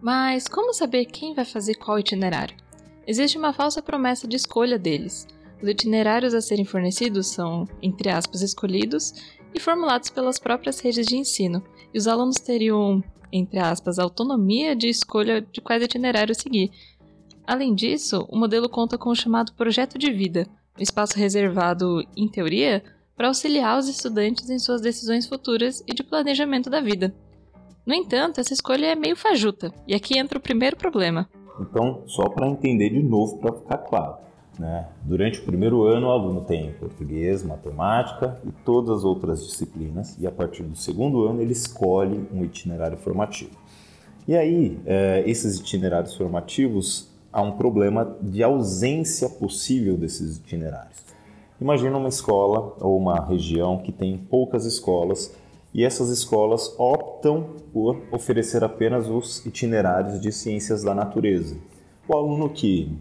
Mas 0.00 0.46
como 0.46 0.72
saber 0.72 1.06
quem 1.06 1.34
vai 1.34 1.44
fazer 1.44 1.74
qual 1.74 1.98
itinerário? 1.98 2.56
Existe 3.06 3.38
uma 3.38 3.52
falsa 3.52 3.82
promessa 3.82 4.28
de 4.28 4.36
escolha 4.36 4.78
deles. 4.78 5.26
Os 5.62 5.68
itinerários 5.68 6.32
a 6.32 6.40
serem 6.40 6.64
fornecidos 6.64 7.26
são, 7.26 7.68
entre 7.82 8.08
aspas, 8.08 8.40
escolhidos 8.40 9.14
e 9.54 9.60
formulados 9.60 10.10
pelas 10.10 10.38
próprias 10.38 10.80
redes 10.80 11.06
de 11.06 11.16
ensino, 11.16 11.62
e 11.92 11.98
os 11.98 12.06
alunos 12.06 12.36
teriam, 12.36 13.02
entre 13.32 13.58
aspas, 13.58 13.98
autonomia 13.98 14.74
de 14.74 14.88
escolha 14.88 15.40
de 15.40 15.60
quais 15.60 15.82
itinerários 15.82 16.38
seguir. 16.38 16.70
Além 17.46 17.74
disso, 17.74 18.26
o 18.28 18.38
modelo 18.38 18.68
conta 18.68 18.96
com 18.96 19.10
o 19.10 19.14
chamado 19.14 19.52
projeto 19.54 19.98
de 19.98 20.12
vida, 20.12 20.46
um 20.78 20.82
espaço 20.82 21.18
reservado, 21.18 22.02
em 22.16 22.28
teoria, 22.28 22.82
para 23.16 23.28
auxiliar 23.28 23.78
os 23.78 23.88
estudantes 23.88 24.48
em 24.48 24.58
suas 24.58 24.80
decisões 24.80 25.26
futuras 25.26 25.82
e 25.86 25.92
de 25.92 26.02
planejamento 26.02 26.70
da 26.70 26.80
vida. 26.80 27.14
No 27.84 27.92
entanto, 27.92 28.40
essa 28.40 28.54
escolha 28.54 28.86
é 28.86 28.94
meio 28.94 29.16
fajuta, 29.16 29.74
e 29.86 29.94
aqui 29.94 30.18
entra 30.18 30.38
o 30.38 30.40
primeiro 30.40 30.76
problema. 30.76 31.28
Então, 31.60 32.02
só 32.06 32.28
para 32.28 32.48
entender 32.48 32.90
de 32.90 33.02
novo, 33.02 33.38
para 33.38 33.52
ficar 33.52 33.78
claro. 33.78 34.16
Né? 34.58 34.86
Durante 35.02 35.40
o 35.40 35.44
primeiro 35.44 35.84
ano, 35.84 36.08
o 36.08 36.10
aluno 36.10 36.42
tem 36.42 36.72
português, 36.72 37.42
matemática 37.42 38.40
e 38.44 38.50
todas 38.64 38.90
as 38.90 39.04
outras 39.04 39.46
disciplinas, 39.46 40.16
e 40.18 40.26
a 40.26 40.30
partir 40.30 40.62
do 40.62 40.76
segundo 40.76 41.26
ano, 41.26 41.40
ele 41.40 41.52
escolhe 41.52 42.28
um 42.32 42.44
itinerário 42.44 42.98
formativo. 42.98 43.56
E 44.28 44.36
aí, 44.36 44.78
é, 44.84 45.22
esses 45.26 45.58
itinerários 45.58 46.14
formativos, 46.14 47.08
há 47.32 47.42
um 47.42 47.52
problema 47.52 48.16
de 48.20 48.42
ausência 48.42 49.28
possível 49.28 49.96
desses 49.96 50.36
itinerários. 50.36 50.98
Imagina 51.60 51.96
uma 51.96 52.08
escola 52.08 52.74
ou 52.80 52.96
uma 52.96 53.24
região 53.26 53.78
que 53.78 53.92
tem 53.92 54.16
poucas 54.16 54.64
escolas 54.64 55.34
e 55.72 55.84
essas 55.84 56.08
escolas 56.10 56.74
optam 56.78 57.56
por 57.72 58.02
oferecer 58.10 58.64
apenas 58.64 59.08
os 59.08 59.44
itinerários 59.46 60.20
de 60.20 60.32
ciências 60.32 60.82
da 60.82 60.94
natureza. 60.94 61.56
O 62.08 62.16
aluno 62.16 62.48
que 62.48 62.92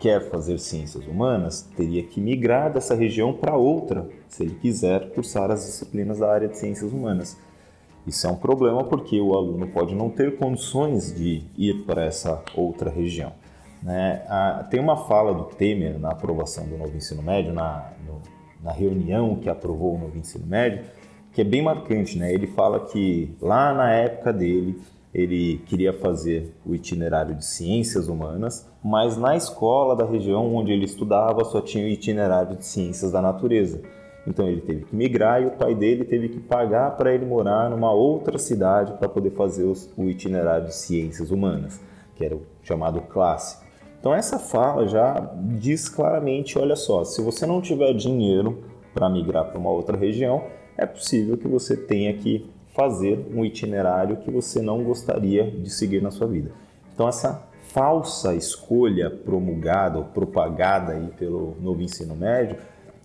quer 0.00 0.30
fazer 0.30 0.58
ciências 0.58 1.06
humanas 1.06 1.62
teria 1.76 2.02
que 2.02 2.20
migrar 2.20 2.72
dessa 2.72 2.94
região 2.94 3.32
para 3.32 3.56
outra, 3.56 4.08
se 4.28 4.42
ele 4.42 4.54
quiser 4.54 5.10
cursar 5.10 5.50
as 5.50 5.64
disciplinas 5.64 6.18
da 6.18 6.32
área 6.32 6.48
de 6.48 6.58
ciências 6.58 6.92
humanas. 6.92 7.38
Isso 8.06 8.26
é 8.26 8.30
um 8.30 8.36
problema 8.36 8.84
porque 8.84 9.18
o 9.20 9.34
aluno 9.34 9.66
pode 9.68 9.94
não 9.94 10.10
ter 10.10 10.36
condições 10.36 11.14
de 11.14 11.42
ir 11.56 11.84
para 11.86 12.04
essa 12.04 12.42
outra 12.54 12.90
região. 12.90 13.32
Né? 13.82 14.22
Ah, 14.28 14.66
tem 14.70 14.80
uma 14.80 14.96
fala 14.96 15.32
do 15.32 15.44
Temer 15.44 15.98
na 15.98 16.10
aprovação 16.10 16.66
do 16.66 16.76
novo 16.76 16.96
ensino 16.96 17.22
médio, 17.22 17.52
na, 17.52 17.92
no, 18.06 18.20
na 18.62 18.72
reunião 18.72 19.36
que 19.36 19.48
aprovou 19.48 19.94
o 19.94 19.98
novo 19.98 20.18
ensino 20.18 20.46
médio, 20.46 20.84
que 21.34 21.40
é 21.40 21.44
bem 21.44 21.60
marcante, 21.60 22.16
né? 22.16 22.32
Ele 22.32 22.46
fala 22.46 22.80
que 22.86 23.36
lá 23.42 23.74
na 23.74 23.92
época 23.92 24.32
dele 24.32 24.80
ele 25.12 25.58
queria 25.66 25.92
fazer 25.92 26.52
o 26.64 26.74
itinerário 26.74 27.34
de 27.34 27.44
ciências 27.44 28.08
humanas, 28.08 28.68
mas 28.82 29.16
na 29.16 29.36
escola 29.36 29.94
da 29.96 30.04
região 30.04 30.54
onde 30.54 30.72
ele 30.72 30.84
estudava 30.84 31.44
só 31.44 31.60
tinha 31.60 31.84
o 31.84 31.88
itinerário 31.88 32.56
de 32.56 32.64
ciências 32.64 33.12
da 33.12 33.20
natureza. 33.20 33.82
Então 34.26 34.48
ele 34.48 34.60
teve 34.60 34.84
que 34.84 34.96
migrar 34.96 35.42
e 35.42 35.46
o 35.46 35.50
pai 35.50 35.74
dele 35.74 36.04
teve 36.04 36.28
que 36.28 36.40
pagar 36.40 36.96
para 36.96 37.12
ele 37.12 37.26
morar 37.26 37.68
numa 37.68 37.92
outra 37.92 38.38
cidade 38.38 38.92
para 38.94 39.08
poder 39.08 39.30
fazer 39.30 39.64
os, 39.64 39.92
o 39.96 40.08
itinerário 40.08 40.68
de 40.68 40.74
ciências 40.74 41.30
humanas, 41.30 41.80
que 42.14 42.24
era 42.24 42.34
o 42.34 42.42
chamado 42.62 43.00
clássico. 43.02 43.64
Então 44.00 44.14
essa 44.14 44.38
fala 44.38 44.86
já 44.86 45.32
diz 45.58 45.88
claramente, 45.88 46.58
olha 46.58 46.76
só, 46.76 47.04
se 47.04 47.20
você 47.22 47.44
não 47.44 47.60
tiver 47.60 47.92
dinheiro 47.92 48.64
para 48.92 49.08
migrar 49.08 49.46
para 49.46 49.58
uma 49.58 49.70
outra 49.70 49.96
região, 49.96 50.44
é 50.76 50.86
possível 50.86 51.36
que 51.36 51.48
você 51.48 51.76
tenha 51.76 52.12
que 52.14 52.46
fazer 52.74 53.24
um 53.32 53.44
itinerário 53.44 54.16
que 54.16 54.30
você 54.30 54.60
não 54.60 54.82
gostaria 54.82 55.50
de 55.50 55.70
seguir 55.70 56.02
na 56.02 56.10
sua 56.10 56.26
vida. 56.26 56.50
Então 56.92 57.08
essa 57.08 57.48
falsa 57.68 58.34
escolha 58.34 59.10
promulgada 59.10 59.98
ou 59.98 60.04
propagada 60.04 60.92
aí 60.92 61.08
pelo 61.18 61.56
novo 61.60 61.82
ensino 61.82 62.14
médio 62.14 62.56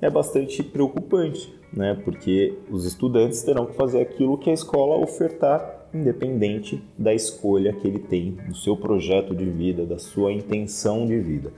é 0.02 0.10
bastante 0.10 0.64
preocupante, 0.64 1.54
né? 1.74 2.00
Porque 2.04 2.58
os 2.70 2.86
estudantes 2.86 3.42
terão 3.42 3.66
que 3.66 3.76
fazer 3.76 4.02
aquilo 4.02 4.38
que 4.38 4.50
a 4.50 4.54
escola 4.54 4.98
ofertar, 4.98 5.88
independente 5.94 6.82
da 6.98 7.14
escolha 7.14 7.74
que 7.74 7.88
ele 7.88 8.00
tem, 8.00 8.32
do 8.48 8.56
seu 8.56 8.78
projeto 8.78 9.36
de 9.36 9.46
vida, 9.46 9.86
da 9.86 10.00
sua 10.00 10.32
intenção 10.32 11.06
de 11.06 11.20
vida. 11.20 11.52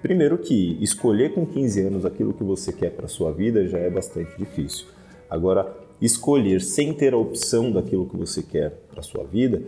Primeiro 0.00 0.38
que 0.38 0.78
escolher 0.80 1.34
com 1.34 1.46
15 1.46 1.80
anos 1.80 2.04
aquilo 2.06 2.32
que 2.32 2.44
você 2.44 2.72
quer 2.72 2.90
para 2.90 3.08
sua 3.08 3.32
vida 3.32 3.66
já 3.66 3.78
é 3.78 3.90
bastante 3.90 4.36
difícil. 4.38 4.86
Agora, 5.28 5.76
escolher 6.00 6.60
sem 6.60 6.92
ter 6.92 7.14
a 7.14 7.18
opção 7.18 7.70
daquilo 7.70 8.08
que 8.08 8.16
você 8.16 8.42
quer 8.42 8.70
para 8.90 9.02
sua 9.02 9.24
vida 9.24 9.62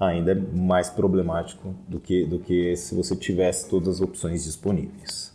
ainda 0.00 0.32
é 0.32 0.34
mais 0.34 0.90
problemático 0.90 1.74
do 1.88 2.00
que, 2.00 2.24
do 2.24 2.38
que 2.38 2.74
se 2.76 2.94
você 2.94 3.14
tivesse 3.14 3.68
todas 3.68 3.96
as 3.96 4.00
opções 4.00 4.44
disponíveis. 4.44 5.32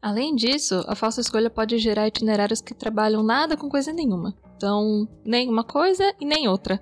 Além 0.00 0.34
disso, 0.34 0.82
a 0.86 0.96
falsa 0.96 1.20
escolha 1.20 1.48
pode 1.48 1.78
gerar 1.78 2.08
itinerários 2.08 2.60
que 2.60 2.74
trabalham 2.74 3.22
nada 3.22 3.56
com 3.56 3.68
coisa 3.68 3.92
nenhuma. 3.92 4.34
Então, 4.56 5.08
nem 5.24 5.48
uma 5.48 5.62
coisa 5.62 6.12
e 6.20 6.26
nem 6.26 6.48
outra. 6.48 6.80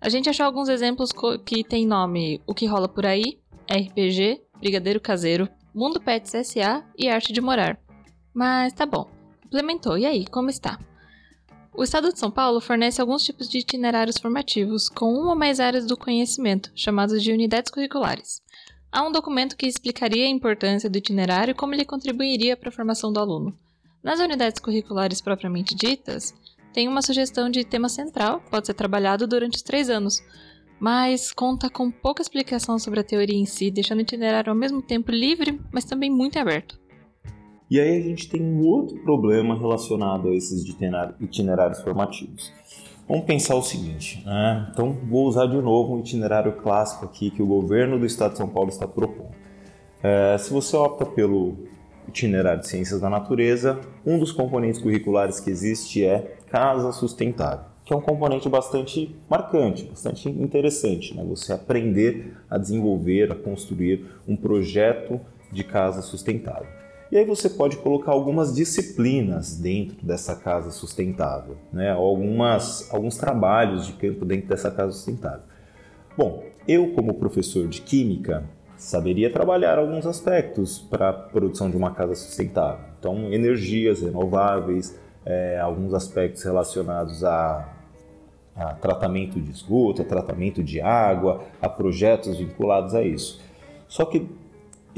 A 0.00 0.08
gente 0.08 0.28
achou 0.28 0.46
alguns 0.46 0.68
exemplos 0.68 1.10
que 1.44 1.64
tem 1.64 1.86
nome 1.86 2.40
O 2.46 2.54
que 2.54 2.66
rola 2.66 2.88
por 2.88 3.04
aí, 3.04 3.40
RPG, 3.68 4.42
Brigadeiro 4.60 5.00
Caseiro, 5.00 5.48
Mundo 5.74 6.00
Pets 6.00 6.46
SA 6.46 6.84
e 6.96 7.08
Arte 7.08 7.32
de 7.32 7.40
Morar. 7.40 7.78
Mas 8.32 8.72
tá 8.72 8.86
bom, 8.86 9.08
implementou, 9.46 9.96
e 9.96 10.04
aí, 10.04 10.26
como 10.26 10.50
está? 10.50 10.78
O 11.72 11.82
Estado 11.82 12.12
de 12.12 12.18
São 12.18 12.30
Paulo 12.30 12.60
fornece 12.60 13.00
alguns 13.00 13.22
tipos 13.22 13.48
de 13.48 13.58
itinerários 13.58 14.18
formativos 14.18 14.88
com 14.88 15.12
uma 15.12 15.30
ou 15.30 15.36
mais 15.36 15.60
áreas 15.60 15.86
do 15.86 15.96
conhecimento, 15.96 16.70
chamados 16.74 17.22
de 17.22 17.32
unidades 17.32 17.70
curriculares. 17.70 18.40
Há 18.90 19.02
um 19.02 19.12
documento 19.12 19.56
que 19.56 19.66
explicaria 19.66 20.24
a 20.24 20.30
importância 20.30 20.88
do 20.88 20.96
itinerário 20.96 21.52
e 21.52 21.54
como 21.54 21.74
ele 21.74 21.84
contribuiria 21.84 22.56
para 22.56 22.70
a 22.70 22.72
formação 22.72 23.12
do 23.12 23.20
aluno. 23.20 23.56
Nas 24.02 24.20
unidades 24.20 24.58
curriculares 24.58 25.20
propriamente 25.20 25.74
ditas, 25.74 26.34
tem 26.72 26.88
uma 26.88 27.02
sugestão 27.02 27.50
de 27.50 27.64
tema 27.64 27.88
central, 27.88 28.42
pode 28.50 28.66
ser 28.66 28.74
trabalhado 28.74 29.26
durante 29.26 29.56
os 29.56 29.62
três 29.62 29.90
anos, 29.90 30.22
mas 30.80 31.32
conta 31.32 31.68
com 31.68 31.90
pouca 31.90 32.22
explicação 32.22 32.78
sobre 32.78 33.00
a 33.00 33.04
teoria 33.04 33.36
em 33.36 33.46
si, 33.46 33.70
deixando 33.70 33.98
o 33.98 34.02
itinerário 34.02 34.50
ao 34.50 34.56
mesmo 34.56 34.80
tempo 34.80 35.10
livre, 35.10 35.60
mas 35.70 35.84
também 35.84 36.10
muito 36.10 36.38
aberto. 36.38 36.78
E 37.68 37.80
aí 37.80 37.98
a 37.98 38.00
gente 38.00 38.28
tem 38.28 38.40
um 38.40 38.64
outro 38.64 38.96
problema 38.98 39.58
relacionado 39.58 40.28
a 40.28 40.34
esses 40.34 40.64
itinerários 41.20 41.80
formativos. 41.80 42.52
Vamos 43.08 43.24
pensar 43.24 43.56
o 43.56 43.62
seguinte, 43.62 44.22
né? 44.24 44.68
então 44.72 44.92
vou 45.08 45.26
usar 45.26 45.46
de 45.46 45.56
novo 45.56 45.94
um 45.94 46.00
itinerário 46.00 46.52
clássico 46.54 47.04
aqui 47.04 47.30
que 47.30 47.42
o 47.42 47.46
governo 47.46 47.98
do 47.98 48.06
estado 48.06 48.32
de 48.32 48.38
São 48.38 48.48
Paulo 48.48 48.68
está 48.68 48.86
propondo. 48.86 49.30
É, 50.02 50.36
se 50.38 50.52
você 50.52 50.76
opta 50.76 51.04
pelo 51.04 51.56
itinerário 52.08 52.60
de 52.60 52.68
ciências 52.68 53.00
da 53.00 53.10
natureza, 53.10 53.80
um 54.04 54.18
dos 54.18 54.30
componentes 54.30 54.80
curriculares 54.80 55.40
que 55.40 55.50
existe 55.50 56.04
é 56.04 56.36
casa 56.48 56.92
sustentável, 56.92 57.64
que 57.84 57.92
é 57.92 57.96
um 57.96 58.00
componente 58.00 58.48
bastante 58.48 59.14
marcante, 59.28 59.84
bastante 59.84 60.28
interessante, 60.28 61.16
né? 61.16 61.24
você 61.24 61.52
aprender 61.52 62.36
a 62.48 62.58
desenvolver, 62.58 63.32
a 63.32 63.34
construir 63.34 64.04
um 64.26 64.36
projeto 64.36 65.20
de 65.50 65.64
casa 65.64 66.02
sustentável. 66.02 66.75
E 67.10 67.16
aí 67.16 67.24
você 67.24 67.48
pode 67.48 67.76
colocar 67.76 68.10
algumas 68.12 68.54
disciplinas 68.54 69.56
dentro 69.56 70.04
dessa 70.04 70.34
casa 70.34 70.70
sustentável, 70.70 71.56
né? 71.72 71.90
algumas, 71.92 72.92
alguns 72.92 73.16
trabalhos 73.16 73.86
de 73.86 73.92
campo 73.92 74.24
dentro 74.24 74.48
dessa 74.48 74.70
casa 74.70 74.92
sustentável. 74.92 75.42
Bom, 76.16 76.44
eu 76.66 76.92
como 76.94 77.14
professor 77.14 77.68
de 77.68 77.80
química 77.80 78.44
saberia 78.76 79.32
trabalhar 79.32 79.78
alguns 79.78 80.04
aspectos 80.04 80.78
para 80.78 81.10
a 81.10 81.12
produção 81.12 81.70
de 81.70 81.76
uma 81.76 81.92
casa 81.92 82.14
sustentável. 82.14 82.84
Então, 82.98 83.32
energias 83.32 84.02
renováveis, 84.02 84.98
é, 85.24 85.58
alguns 85.60 85.94
aspectos 85.94 86.42
relacionados 86.42 87.22
a, 87.24 87.68
a 88.54 88.74
tratamento 88.74 89.40
de 89.40 89.50
esgoto, 89.50 90.02
a 90.02 90.04
tratamento 90.04 90.62
de 90.62 90.80
água, 90.80 91.44
a 91.60 91.68
projetos 91.68 92.38
vinculados 92.38 92.94
a 92.94 93.02
isso. 93.02 93.40
Só 93.88 94.04
que 94.04 94.28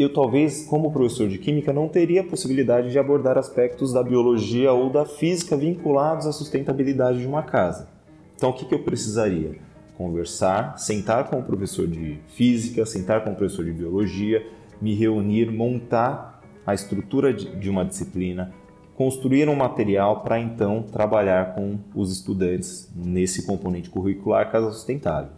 eu 0.03 0.13
talvez, 0.13 0.65
como 0.67 0.93
professor 0.93 1.29
de 1.29 1.39
química, 1.39 1.73
não 1.73 1.89
teria 1.89 2.21
a 2.21 2.25
possibilidade 2.25 2.91
de 2.91 2.99
abordar 2.99 3.37
aspectos 3.37 3.93
da 3.93 4.03
biologia 4.03 4.73
ou 4.73 4.91
da 4.91 5.05
física 5.05 5.57
vinculados 5.57 6.27
à 6.27 6.33
sustentabilidade 6.33 7.19
de 7.19 7.27
uma 7.27 7.43
casa. 7.43 7.89
Então, 8.37 8.51
o 8.51 8.53
que, 8.53 8.65
que 8.65 8.75
eu 8.75 8.85
precisaria? 8.85 9.57
Conversar, 9.97 10.79
sentar 10.79 11.29
com 11.29 11.41
o 11.41 11.43
professor 11.43 11.89
de 11.89 12.19
física, 12.29 12.87
sentar 12.87 13.25
com 13.25 13.33
o 13.33 13.35
professor 13.35 13.65
de 13.65 13.73
biologia, 13.73 14.47
me 14.81 14.95
reunir, 14.95 15.51
montar 15.51 16.41
a 16.65 16.73
estrutura 16.73 17.33
de 17.33 17.69
uma 17.69 17.85
disciplina, 17.85 18.53
construir 18.95 19.49
um 19.49 19.57
material 19.57 20.21
para 20.21 20.39
então 20.39 20.83
trabalhar 20.83 21.55
com 21.55 21.79
os 21.95 22.13
estudantes 22.13 22.89
nesse 22.95 23.47
componente 23.47 23.91
curricular 23.91 24.51
Casa 24.53 24.71
Sustentável. 24.71 25.31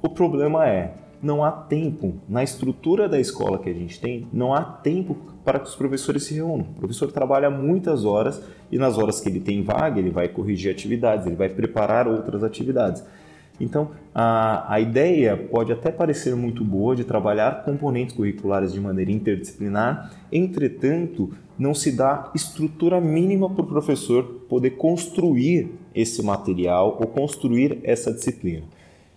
O 0.00 0.08
problema 0.08 0.66
é, 0.66 0.94
não 1.22 1.44
há 1.44 1.50
tempo, 1.50 2.14
na 2.28 2.42
estrutura 2.42 3.08
da 3.08 3.20
escola 3.20 3.58
que 3.58 3.68
a 3.68 3.74
gente 3.74 4.00
tem, 4.00 4.26
não 4.32 4.54
há 4.54 4.62
tempo 4.62 5.16
para 5.44 5.58
que 5.58 5.68
os 5.68 5.74
professores 5.74 6.24
se 6.24 6.34
reúnam. 6.34 6.66
O 6.76 6.80
professor 6.80 7.12
trabalha 7.12 7.50
muitas 7.50 8.04
horas 8.04 8.42
e 8.70 8.78
nas 8.78 8.96
horas 8.96 9.20
que 9.20 9.28
ele 9.28 9.40
tem 9.40 9.62
vaga, 9.62 9.98
ele 9.98 10.10
vai 10.10 10.28
corrigir 10.28 10.70
atividades, 10.70 11.26
ele 11.26 11.36
vai 11.36 11.48
preparar 11.48 12.08
outras 12.08 12.42
atividades. 12.42 13.04
Então, 13.60 13.90
a, 14.14 14.72
a 14.72 14.80
ideia 14.80 15.36
pode 15.36 15.70
até 15.70 15.92
parecer 15.92 16.34
muito 16.34 16.64
boa 16.64 16.96
de 16.96 17.04
trabalhar 17.04 17.62
componentes 17.62 18.16
curriculares 18.16 18.72
de 18.72 18.80
maneira 18.80 19.12
interdisciplinar, 19.12 20.12
entretanto, 20.32 21.30
não 21.58 21.74
se 21.74 21.92
dá 21.92 22.30
estrutura 22.34 22.98
mínima 23.00 23.50
para 23.50 23.62
o 23.62 23.66
professor 23.66 24.24
poder 24.48 24.70
construir 24.70 25.70
esse 25.94 26.22
material 26.22 26.96
ou 26.98 27.06
construir 27.06 27.78
essa 27.84 28.10
disciplina. 28.10 28.64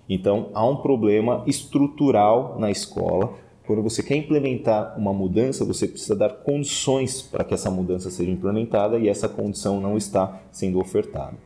Então, 0.08 0.50
há 0.54 0.66
um 0.66 0.78
problema 0.78 1.44
estrutural 1.48 2.58
na 2.60 2.70
escola. 2.70 3.34
Quando 3.66 3.82
você 3.82 4.04
quer 4.04 4.18
implementar 4.18 4.98
uma 4.98 5.14
mudança, 5.14 5.64
você 5.64 5.88
precisa 5.88 6.16
dar 6.16 6.30
condições 6.30 7.22
para 7.22 7.44
que 7.44 7.54
essa 7.54 7.72
mudança 7.72 8.10
seja 8.12 8.30
implementada 8.30 8.98
e 8.98 9.08
essa 9.08 9.30
condição 9.30 9.80
não 9.80 9.98
está 9.98 10.42
sendo 10.52 10.80
ofertada. 10.80 11.38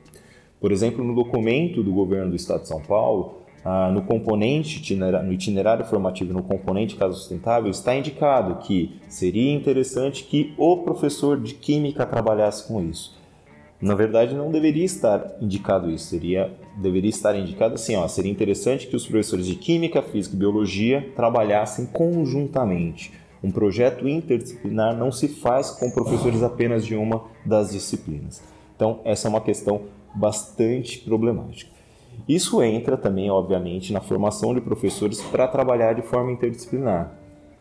Por 0.60 0.72
exemplo, 0.72 1.04
no 1.04 1.14
documento 1.14 1.84
do 1.84 1.92
governo 1.92 2.32
do 2.32 2.36
Estado 2.36 2.62
de 2.62 2.68
São 2.68 2.82
Paulo, 2.82 3.36
ah, 3.70 3.92
no 3.92 4.02
componente 4.04 4.96
no 4.96 5.34
itinerário 5.34 5.84
formativo 5.84 6.32
no 6.32 6.42
componente 6.42 6.96
casa 6.96 7.14
sustentável 7.16 7.70
está 7.70 7.94
indicado 7.94 8.66
que 8.66 8.98
seria 9.10 9.52
interessante 9.52 10.24
que 10.24 10.54
o 10.58 10.78
professor 10.78 11.38
de 11.38 11.54
química 11.54 12.06
trabalhasse 12.06 12.66
com 12.66 12.82
isso. 12.82 13.17
Na 13.80 13.94
verdade, 13.94 14.36
não 14.36 14.52
deveria 14.52 14.86
estar 14.86 15.38
indicado 15.40 15.92
isso. 15.92 16.08
Seria, 16.08 16.52
deveria 16.76 17.10
estar 17.10 17.36
indicado 17.36 17.76
assim: 17.76 17.96
ó, 17.96 18.08
seria 18.08 18.32
interessante 18.32 18.88
que 18.88 18.96
os 18.96 19.06
professores 19.06 19.46
de 19.46 19.56
Química, 19.56 20.02
Física 20.02 20.36
e 20.36 20.40
Biologia 20.40 21.12
trabalhassem 21.16 21.86
conjuntamente. 21.86 23.14
Um 23.44 23.52
projeto 23.52 24.08
interdisciplinar 24.08 24.98
não 24.98 25.12
se 25.12 25.28
faz 25.28 25.70
com 25.70 25.92
professores 25.92 26.42
apenas 26.42 26.86
de 26.86 26.96
uma 26.96 27.24
das 27.46 27.72
disciplinas. 27.72 28.42
Então, 28.76 29.00
essa 29.06 29.28
é 29.28 29.30
uma 29.30 29.42
questão 29.42 29.84
bastante 30.14 31.00
problemática. 31.00 31.72
Isso 32.28 32.62
entra 32.64 32.98
também, 32.98 33.30
obviamente, 33.30 33.94
na 33.94 34.02
formação 34.02 34.56
de 34.56 34.62
professores 34.62 35.22
para 35.22 35.48
trabalhar 35.48 35.94
de 35.94 36.02
forma 36.02 36.32
interdisciplinar. 36.32 37.17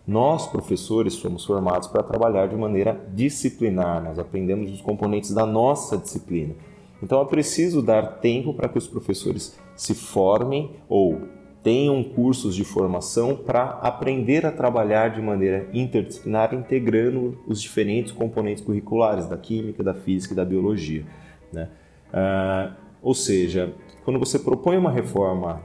Nós, 0.06 0.46
professores, 0.46 1.14
somos 1.14 1.44
formados 1.44 1.88
para 1.88 2.02
trabalhar 2.02 2.46
de 2.46 2.54
maneira 2.54 3.00
disciplinar, 3.12 4.02
nós 4.04 4.18
aprendemos 4.18 4.70
os 4.70 4.80
componentes 4.80 5.32
da 5.32 5.44
nossa 5.44 5.96
disciplina. 5.98 6.54
Então 7.02 7.20
é 7.20 7.24
preciso 7.24 7.82
dar 7.82 8.20
tempo 8.20 8.54
para 8.54 8.68
que 8.68 8.78
os 8.78 8.86
professores 8.86 9.58
se 9.74 9.94
formem 9.94 10.70
ou 10.88 11.20
tenham 11.62 12.04
cursos 12.04 12.54
de 12.54 12.62
formação 12.62 13.34
para 13.34 13.64
aprender 13.82 14.46
a 14.46 14.52
trabalhar 14.52 15.08
de 15.08 15.20
maneira 15.20 15.68
interdisciplinar, 15.74 16.54
integrando 16.54 17.36
os 17.44 17.60
diferentes 17.60 18.12
componentes 18.12 18.62
curriculares 18.62 19.26
da 19.26 19.36
química, 19.36 19.82
da 19.82 19.92
física 19.92 20.32
e 20.32 20.36
da 20.36 20.44
biologia. 20.44 21.04
Né? 21.52 21.68
Ah, 22.12 22.76
ou 23.02 23.14
seja, 23.14 23.74
quando 24.04 24.20
você 24.20 24.38
propõe 24.38 24.76
uma 24.76 24.92
reforma 24.92 25.60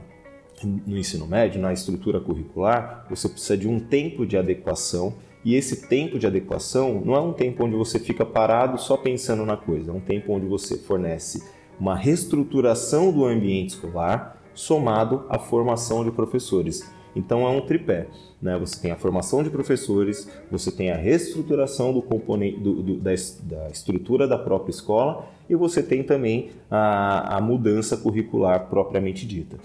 no 0.64 0.96
ensino 0.96 1.26
médio, 1.26 1.60
na 1.60 1.72
estrutura 1.72 2.20
curricular, 2.20 3.06
você 3.08 3.28
precisa 3.28 3.56
de 3.56 3.68
um 3.68 3.78
tempo 3.80 4.26
de 4.26 4.36
adequação 4.36 5.14
e 5.44 5.54
esse 5.54 5.88
tempo 5.88 6.18
de 6.18 6.26
adequação 6.26 7.02
não 7.04 7.14
é 7.14 7.20
um 7.20 7.32
tempo 7.32 7.64
onde 7.64 7.74
você 7.74 7.98
fica 7.98 8.24
parado 8.24 8.78
só 8.78 8.96
pensando 8.96 9.44
na 9.44 9.56
coisa, 9.56 9.90
é 9.90 9.94
um 9.94 10.00
tempo 10.00 10.32
onde 10.32 10.46
você 10.46 10.78
fornece 10.78 11.42
uma 11.78 11.96
reestruturação 11.96 13.10
do 13.10 13.24
ambiente 13.24 13.70
escolar 13.70 14.40
somado 14.54 15.24
à 15.28 15.38
formação 15.38 16.04
de 16.04 16.10
professores. 16.10 16.88
Então 17.14 17.46
é 17.46 17.50
um 17.50 17.60
tripé. 17.60 18.06
Né? 18.40 18.58
Você 18.58 18.80
tem 18.80 18.90
a 18.90 18.96
formação 18.96 19.42
de 19.42 19.50
professores, 19.50 20.28
você 20.50 20.70
tem 20.70 20.90
a 20.90 20.96
reestruturação 20.96 21.92
do 21.92 22.02
componente 22.02 22.58
do, 22.58 22.82
do, 22.82 22.96
da, 22.96 23.10
da, 23.42 23.68
estrutura 23.68 24.26
da 24.26 24.38
própria 24.38 24.70
escola 24.70 25.26
e 25.48 25.54
você 25.54 25.82
tem 25.82 26.02
também 26.02 26.50
a, 26.70 27.36
a 27.36 27.40
mudança 27.40 27.96
curricular 27.96 28.68
propriamente 28.68 29.26
dita. 29.26 29.58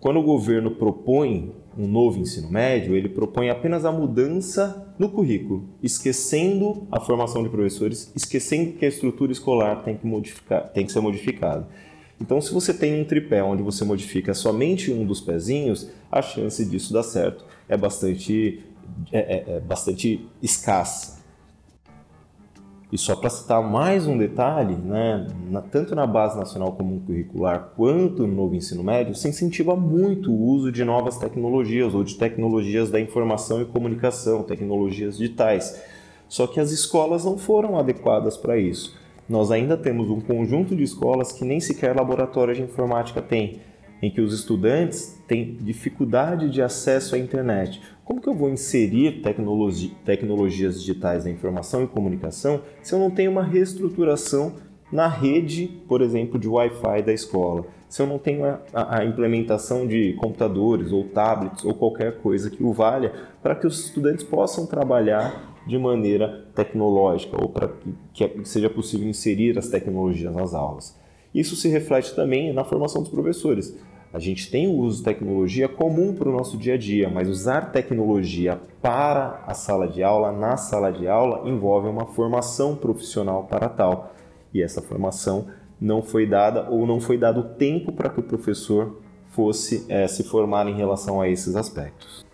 Quando 0.00 0.20
o 0.20 0.22
governo 0.22 0.70
propõe 0.70 1.52
um 1.76 1.88
novo 1.88 2.20
ensino 2.20 2.48
médio, 2.50 2.94
ele 2.94 3.08
propõe 3.08 3.50
apenas 3.50 3.84
a 3.84 3.90
mudança 3.90 4.94
no 4.96 5.08
currículo, 5.08 5.68
esquecendo 5.82 6.86
a 6.90 7.00
formação 7.00 7.42
de 7.42 7.48
professores, 7.48 8.12
esquecendo 8.14 8.72
que 8.72 8.84
a 8.84 8.88
estrutura 8.88 9.32
escolar 9.32 9.82
tem 9.82 9.96
que, 9.96 10.06
modificar, 10.06 10.68
tem 10.68 10.86
que 10.86 10.92
ser 10.92 11.00
modificada. 11.00 11.68
Então, 12.20 12.40
se 12.40 12.52
você 12.52 12.72
tem 12.72 13.00
um 13.00 13.04
tripé 13.04 13.42
onde 13.42 13.62
você 13.62 13.84
modifica 13.84 14.34
somente 14.34 14.90
um 14.92 15.04
dos 15.04 15.20
pezinhos, 15.20 15.88
a 16.10 16.22
chance 16.22 16.64
disso 16.64 16.92
dar 16.92 17.02
certo 17.02 17.44
é 17.68 17.76
bastante, 17.76 18.64
é, 19.12 19.18
é, 19.18 19.56
é 19.56 19.60
bastante 19.60 20.26
escassa. 20.42 21.17
E 22.90 22.96
só 22.96 23.14
para 23.14 23.28
citar 23.28 23.62
mais 23.62 24.06
um 24.06 24.16
detalhe, 24.16 24.74
né, 24.74 25.26
na, 25.50 25.60
tanto 25.60 25.94
na 25.94 26.06
Base 26.06 26.38
Nacional 26.38 26.72
Comum 26.72 26.98
Curricular 27.00 27.72
quanto 27.76 28.26
no 28.26 28.34
novo 28.34 28.54
ensino 28.54 28.82
médio, 28.82 29.14
se 29.14 29.28
incentiva 29.28 29.76
muito 29.76 30.32
o 30.32 30.42
uso 30.46 30.72
de 30.72 30.82
novas 30.84 31.18
tecnologias 31.18 31.94
ou 31.94 32.02
de 32.02 32.16
tecnologias 32.16 32.90
da 32.90 32.98
informação 32.98 33.60
e 33.60 33.66
comunicação, 33.66 34.42
tecnologias 34.42 35.18
digitais. 35.18 35.82
Só 36.28 36.46
que 36.46 36.58
as 36.58 36.70
escolas 36.70 37.26
não 37.26 37.36
foram 37.36 37.78
adequadas 37.78 38.38
para 38.38 38.56
isso. 38.56 38.96
Nós 39.28 39.50
ainda 39.50 39.76
temos 39.76 40.08
um 40.08 40.20
conjunto 40.20 40.74
de 40.74 40.82
escolas 40.82 41.30
que 41.30 41.44
nem 41.44 41.60
sequer 41.60 41.94
laboratório 41.94 42.54
de 42.54 42.62
informática 42.62 43.20
tem, 43.20 43.60
em 44.00 44.10
que 44.10 44.20
os 44.20 44.32
estudantes 44.32 45.20
têm 45.26 45.56
dificuldade 45.60 46.50
de 46.50 46.62
acesso 46.62 47.14
à 47.14 47.18
internet. 47.18 47.80
Como 48.04 48.20
que 48.20 48.28
eu 48.28 48.34
vou 48.34 48.48
inserir 48.48 49.20
tecnologia, 49.22 49.90
tecnologias 50.04 50.80
digitais 50.80 51.24
da 51.24 51.30
informação 51.30 51.84
e 51.84 51.86
comunicação 51.86 52.62
se 52.82 52.94
eu 52.94 52.98
não 52.98 53.10
tenho 53.10 53.30
uma 53.30 53.42
reestruturação 53.42 54.54
na 54.90 55.06
rede, 55.06 55.66
por 55.86 56.00
exemplo, 56.00 56.38
de 56.38 56.48
Wi-Fi 56.48 57.02
da 57.02 57.12
escola? 57.12 57.66
Se 57.88 58.00
eu 58.00 58.06
não 58.06 58.18
tenho 58.18 58.44
a, 58.44 58.60
a, 58.72 59.04
implementação 59.04 59.86
de 59.86 60.12
computadores 60.14 60.92
ou 60.92 61.04
tablets 61.04 61.64
ou 61.64 61.74
qualquer 61.74 62.18
coisa 62.18 62.50
que 62.50 62.62
o 62.62 62.72
valha 62.72 63.12
para 63.42 63.54
que 63.54 63.66
os 63.66 63.86
estudantes 63.86 64.24
possam 64.24 64.66
trabalhar 64.66 65.56
de 65.66 65.78
maneira 65.78 66.46
tecnológica 66.54 67.36
ou 67.40 67.48
para 67.48 67.68
que, 68.14 68.28
que 68.28 68.48
seja 68.48 68.70
possível 68.70 69.06
inserir 69.08 69.58
as 69.58 69.68
tecnologias 69.68 70.34
nas 70.34 70.54
aulas. 70.54 70.98
Isso 71.34 71.54
se 71.56 71.68
reflete 71.68 72.14
também 72.14 72.52
na 72.52 72.64
formação 72.64 73.02
dos 73.02 73.10
professores. 73.10 73.76
A 74.12 74.18
gente 74.18 74.50
tem 74.50 74.66
o 74.66 74.78
uso 74.78 74.98
de 74.98 75.04
tecnologia 75.04 75.68
comum 75.68 76.14
para 76.14 76.28
o 76.28 76.32
nosso 76.32 76.56
dia 76.56 76.74
a 76.74 76.78
dia, 76.78 77.10
mas 77.10 77.28
usar 77.28 77.72
tecnologia 77.72 78.58
para 78.80 79.44
a 79.46 79.52
sala 79.52 79.86
de 79.86 80.02
aula, 80.02 80.32
na 80.32 80.56
sala 80.56 80.90
de 80.90 81.06
aula, 81.06 81.48
envolve 81.48 81.88
uma 81.88 82.06
formação 82.06 82.74
profissional 82.74 83.44
para 83.44 83.68
tal. 83.68 84.14
E 84.52 84.62
essa 84.62 84.80
formação 84.80 85.46
não 85.80 86.02
foi 86.02 86.26
dada 86.26 86.68
ou 86.70 86.86
não 86.86 87.00
foi 87.00 87.18
dado 87.18 87.54
tempo 87.56 87.92
para 87.92 88.08
que 88.08 88.20
o 88.20 88.22
professor 88.22 88.98
fosse 89.28 89.84
é, 89.88 90.08
se 90.08 90.24
formar 90.24 90.66
em 90.66 90.74
relação 90.74 91.20
a 91.20 91.28
esses 91.28 91.54
aspectos. 91.54 92.26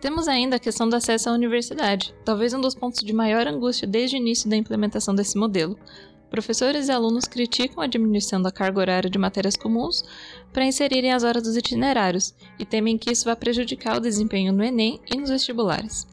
Temos 0.00 0.26
ainda 0.26 0.56
a 0.56 0.58
questão 0.58 0.88
do 0.88 0.96
acesso 0.96 1.28
à 1.28 1.32
universidade, 1.32 2.14
talvez 2.24 2.52
um 2.52 2.60
dos 2.60 2.74
pontos 2.74 3.00
de 3.00 3.12
maior 3.12 3.46
angústia 3.46 3.86
desde 3.86 4.16
o 4.16 4.18
início 4.18 4.48
da 4.48 4.56
implementação 4.56 5.14
desse 5.14 5.38
modelo. 5.38 5.78
Professores 6.30 6.88
e 6.88 6.92
alunos 6.92 7.24
criticam 7.24 7.82
a 7.82 7.86
diminuição 7.86 8.40
da 8.40 8.52
carga 8.52 8.80
horária 8.80 9.10
de 9.10 9.18
matérias 9.18 9.56
comuns 9.56 10.04
para 10.52 10.64
inserirem 10.64 11.12
as 11.12 11.22
horas 11.22 11.42
dos 11.42 11.56
itinerários 11.56 12.34
e 12.58 12.64
temem 12.64 12.98
que 12.98 13.10
isso 13.10 13.24
vá 13.24 13.36
prejudicar 13.36 13.96
o 13.96 14.00
desempenho 14.00 14.52
no 14.52 14.64
Enem 14.64 15.00
e 15.12 15.16
nos 15.16 15.30
vestibulares. 15.30 16.06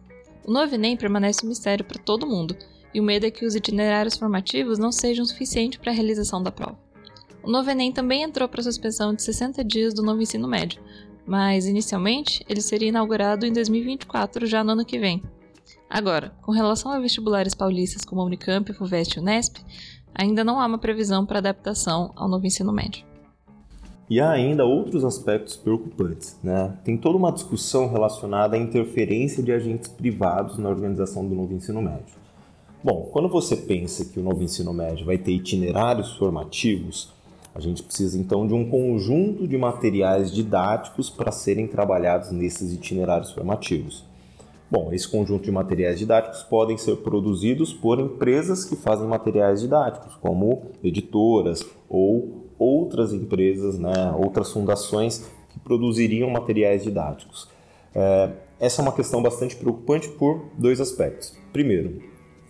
O 0.45 0.51
novo 0.51 0.75
Enem 0.75 0.95
permanece 0.95 1.45
um 1.45 1.49
mistério 1.49 1.83
para 1.83 2.01
todo 2.01 2.27
mundo, 2.27 2.55
e 2.93 2.99
o 2.99 3.03
medo 3.03 3.25
é 3.25 3.31
que 3.31 3.45
os 3.45 3.55
itinerários 3.55 4.17
formativos 4.17 4.79
não 4.79 4.91
sejam 4.91 5.25
suficientes 5.25 5.79
para 5.79 5.91
a 5.91 5.95
realização 5.95 6.41
da 6.41 6.51
prova. 6.51 6.79
O 7.43 7.51
novo 7.51 7.69
Enem 7.69 7.91
também 7.91 8.23
entrou 8.23 8.47
para 8.47 8.61
a 8.61 8.63
suspensão 8.63 9.13
de 9.13 9.23
60 9.23 9.63
dias 9.63 9.93
do 9.93 10.03
novo 10.03 10.21
ensino 10.21 10.47
médio, 10.47 10.81
mas 11.25 11.65
inicialmente 11.65 12.45
ele 12.47 12.61
seria 12.61 12.89
inaugurado 12.89 13.45
em 13.45 13.51
2024, 13.51 14.45
já 14.45 14.63
no 14.63 14.71
ano 14.71 14.85
que 14.85 14.99
vem. 14.99 15.21
Agora, 15.89 16.33
com 16.41 16.51
relação 16.51 16.91
a 16.91 16.99
vestibulares 16.99 17.53
paulistas 17.53 18.03
como 18.03 18.21
a 18.21 18.25
Unicamp, 18.25 18.71
FUVEST 18.73 19.15
e 19.15 19.19
Unesp, 19.19 19.57
ainda 20.13 20.43
não 20.43 20.59
há 20.59 20.65
uma 20.65 20.77
previsão 20.77 21.25
para 21.25 21.39
adaptação 21.39 22.11
ao 22.15 22.27
novo 22.27 22.45
ensino 22.45 22.73
médio. 22.73 23.05
E 24.09 24.21
há 24.21 24.31
ainda 24.31 24.63
outros 24.63 25.03
aspectos 25.03 25.57
preocupantes. 25.57 26.37
Né? 26.41 26.73
Tem 26.83 26.95
toda 26.97 27.17
uma 27.17 27.31
discussão 27.31 27.89
relacionada 27.89 28.55
à 28.55 28.59
interferência 28.59 29.43
de 29.43 29.51
agentes 29.51 29.89
privados 29.89 30.57
na 30.57 30.69
organização 30.69 31.27
do 31.27 31.35
novo 31.35 31.53
ensino 31.53 31.81
médio. 31.81 32.15
Bom, 32.83 33.09
quando 33.11 33.27
você 33.27 33.55
pensa 33.57 34.05
que 34.05 34.19
o 34.19 34.23
novo 34.23 34.41
ensino 34.41 34.71
médio 34.71 35.05
vai 35.05 35.17
ter 35.17 35.31
itinerários 35.31 36.15
formativos, 36.15 37.11
a 37.53 37.59
gente 37.59 37.83
precisa 37.83 38.17
então 38.17 38.47
de 38.47 38.53
um 38.53 38.69
conjunto 38.69 39.47
de 39.47 39.57
materiais 39.57 40.31
didáticos 40.31 41.09
para 41.09 41.31
serem 41.31 41.67
trabalhados 41.67 42.31
nesses 42.31 42.71
itinerários 42.71 43.31
formativos. 43.31 44.05
Bom, 44.69 44.93
esse 44.93 45.07
conjunto 45.07 45.43
de 45.43 45.51
materiais 45.51 45.97
didáticos 45.97 46.43
podem 46.43 46.77
ser 46.77 46.97
produzidos 46.97 47.73
por 47.73 47.99
empresas 47.99 48.63
que 48.63 48.75
fazem 48.75 49.07
materiais 49.07 49.61
didáticos, 49.61 50.15
como 50.15 50.71
editoras 50.83 51.65
ou 51.89 52.46
outras 52.57 53.13
empresas, 53.13 53.77
né, 53.77 54.13
outras 54.17 54.51
fundações 54.51 55.25
que 55.49 55.59
produziriam 55.59 56.29
materiais 56.29 56.83
didáticos. 56.83 57.49
É, 57.93 58.31
essa 58.59 58.81
é 58.81 58.83
uma 58.83 58.91
questão 58.91 59.21
bastante 59.21 59.55
preocupante 59.55 60.09
por 60.09 60.45
dois 60.57 60.81
aspectos. 60.81 61.37
Primeiro, 61.53 62.01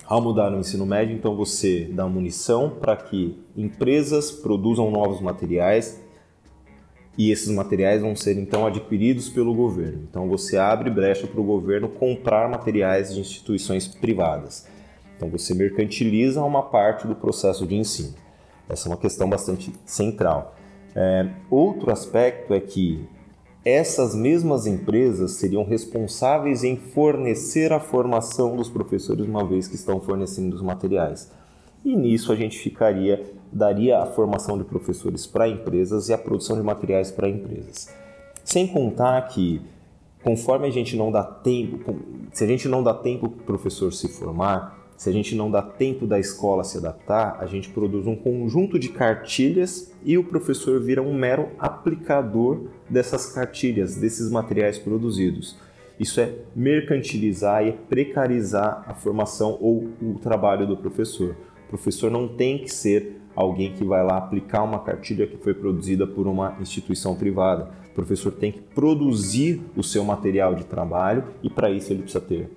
ao 0.05 0.21
mudar 0.21 0.49
no 0.49 0.59
ensino 0.59 0.85
médio, 0.85 1.15
então 1.15 1.35
você 1.35 1.89
dá 1.91 2.07
munição 2.07 2.69
para 2.69 2.95
que 2.95 3.37
empresas 3.55 4.31
produzam 4.31 4.89
novos 4.89 5.19
materiais 5.19 6.01
e 7.17 7.31
esses 7.31 7.49
materiais 7.49 8.01
vão 8.01 8.15
ser 8.15 8.37
então 8.37 8.65
adquiridos 8.65 9.27
pelo 9.27 9.53
governo. 9.53 10.07
Então 10.09 10.29
você 10.29 10.57
abre 10.57 10.89
brecha 10.89 11.27
para 11.27 11.41
o 11.41 11.43
governo 11.43 11.89
comprar 11.89 12.49
materiais 12.49 13.13
de 13.13 13.19
instituições 13.19 13.87
privadas. 13.87 14.67
Então 15.17 15.29
você 15.29 15.53
mercantiliza 15.53 16.43
uma 16.43 16.61
parte 16.61 17.07
do 17.07 17.15
processo 17.15 17.65
de 17.65 17.75
ensino. 17.75 18.13
Essa 18.69 18.87
é 18.87 18.91
uma 18.91 18.97
questão 18.97 19.29
bastante 19.29 19.73
central. 19.85 20.55
É, 20.95 21.29
outro 21.49 21.91
aspecto 21.91 22.53
é 22.53 22.59
que 22.59 23.07
essas 23.63 24.15
mesmas 24.15 24.65
empresas 24.65 25.33
seriam 25.33 25.63
responsáveis 25.63 26.63
em 26.63 26.77
fornecer 26.77 27.73
a 27.73 27.79
formação 27.79 28.55
dos 28.55 28.69
professores 28.69 29.25
uma 29.25 29.45
vez 29.45 29.67
que 29.67 29.75
estão 29.75 29.99
fornecendo 29.99 30.55
os 30.55 30.61
materiais. 30.61 31.31
E 31.83 31.95
nisso 31.95 32.31
a 32.31 32.35
gente 32.35 32.57
ficaria 32.57 33.23
daria 33.51 33.99
a 33.99 34.05
formação 34.05 34.57
de 34.57 34.63
professores 34.63 35.25
para 35.25 35.47
empresas 35.47 36.09
e 36.09 36.13
a 36.13 36.17
produção 36.17 36.57
de 36.57 36.63
materiais 36.63 37.11
para 37.11 37.29
empresas. 37.29 37.93
Sem 38.43 38.67
contar 38.67 39.21
que, 39.27 39.61
conforme 40.23 40.67
a 40.67 40.71
gente 40.71 40.95
não 40.95 41.11
dá 41.11 41.23
tempo, 41.23 41.95
se 42.33 42.43
a 42.43 42.47
gente 42.47 42.67
não 42.67 42.83
dá 42.83 42.93
tempo 42.93 43.29
para 43.29 43.41
o 43.41 43.45
professor 43.45 43.93
se 43.93 44.07
formar, 44.07 44.76
se 44.97 45.09
a 45.09 45.13
gente 45.13 45.35
não 45.35 45.51
dá 45.51 45.61
tempo 45.61 46.07
da 46.07 46.19
escola 46.19 46.63
se 46.63 46.79
adaptar, 46.79 47.37
a 47.39 47.45
gente 47.45 47.69
produz 47.69 48.07
um 48.07 48.15
conjunto 48.15 48.79
de 48.79 48.89
cartilhas 48.89 49.93
e 50.03 50.17
o 50.17 50.23
professor 50.23 50.81
vira 50.81 51.03
um 51.03 51.13
mero 51.13 51.49
aplicador 51.59 52.63
dessas 52.89 53.31
cartilhas, 53.31 53.95
desses 53.95 54.31
materiais 54.31 54.79
produzidos. 54.79 55.55
Isso 55.99 56.19
é 56.19 56.33
mercantilizar 56.55 57.63
e 57.63 57.73
precarizar 57.73 58.85
a 58.87 58.95
formação 58.95 59.59
ou 59.61 59.87
o 60.01 60.17
trabalho 60.19 60.65
do 60.65 60.75
professor. 60.75 61.35
O 61.67 61.69
professor 61.69 62.09
não 62.09 62.27
tem 62.27 62.57
que 62.57 62.69
ser 62.69 63.21
alguém 63.35 63.73
que 63.73 63.83
vai 63.83 64.03
lá 64.03 64.17
aplicar 64.17 64.63
uma 64.63 64.79
cartilha 64.79 65.27
que 65.27 65.37
foi 65.37 65.53
produzida 65.53 66.07
por 66.07 66.25
uma 66.25 66.57
instituição 66.59 67.15
privada. 67.15 67.69
O 67.91 67.93
professor 67.93 68.31
tem 68.31 68.51
que 68.51 68.61
produzir 68.61 69.61
o 69.75 69.83
seu 69.83 70.03
material 70.03 70.55
de 70.55 70.65
trabalho 70.65 71.23
e 71.43 71.51
para 71.51 71.69
isso 71.69 71.93
ele 71.93 72.01
precisa 72.01 72.23
ter 72.23 72.49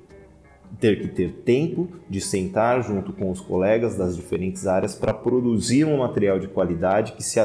ter 0.79 1.01
que 1.01 1.09
ter 1.09 1.33
tempo 1.45 1.89
de 2.09 2.21
sentar 2.21 2.83
junto 2.83 3.13
com 3.13 3.31
os 3.31 3.41
colegas 3.41 3.97
das 3.97 4.17
diferentes 4.17 4.67
áreas 4.67 4.95
para 4.95 5.13
produzir 5.13 5.85
um 5.85 5.99
material 5.99 6.39
de 6.39 6.49
qualidade 6.49 7.13
que 7.13 7.23
se, 7.23 7.41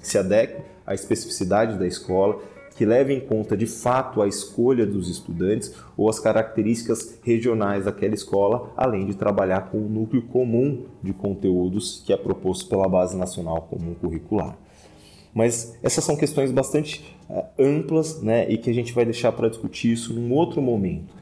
se 0.00 0.18
adeque 0.18 0.62
à 0.86 0.94
especificidade 0.94 1.78
da 1.78 1.86
escola 1.86 2.40
que 2.76 2.84
leve 2.84 3.14
em 3.14 3.20
conta 3.20 3.56
de 3.56 3.66
fato 3.66 4.20
a 4.20 4.28
escolha 4.28 4.86
dos 4.86 5.08
estudantes 5.08 5.74
ou 5.96 6.10
as 6.10 6.20
características 6.20 7.18
regionais 7.22 7.86
daquela 7.86 8.14
escola, 8.14 8.70
além 8.76 9.06
de 9.06 9.14
trabalhar 9.14 9.70
com 9.70 9.78
o 9.78 9.88
núcleo 9.88 10.22
comum 10.22 10.84
de 11.02 11.12
conteúdos 11.14 12.02
que 12.04 12.12
é 12.12 12.16
proposto 12.16 12.68
pela 12.68 12.88
Base 12.88 13.16
Nacional 13.16 13.62
Comum 13.62 13.94
Curricular. 13.94 14.58
Mas 15.34 15.76
essas 15.82 16.04
são 16.04 16.16
questões 16.16 16.50
bastante 16.50 17.16
uh, 17.28 17.44
amplas 17.58 18.22
né, 18.22 18.48
e 18.48 18.58
que 18.58 18.70
a 18.70 18.74
gente 18.74 18.92
vai 18.92 19.04
deixar 19.04 19.32
para 19.32 19.48
discutir 19.48 19.92
isso 19.92 20.14
num 20.14 20.32
outro 20.32 20.60
momento. 20.60 21.14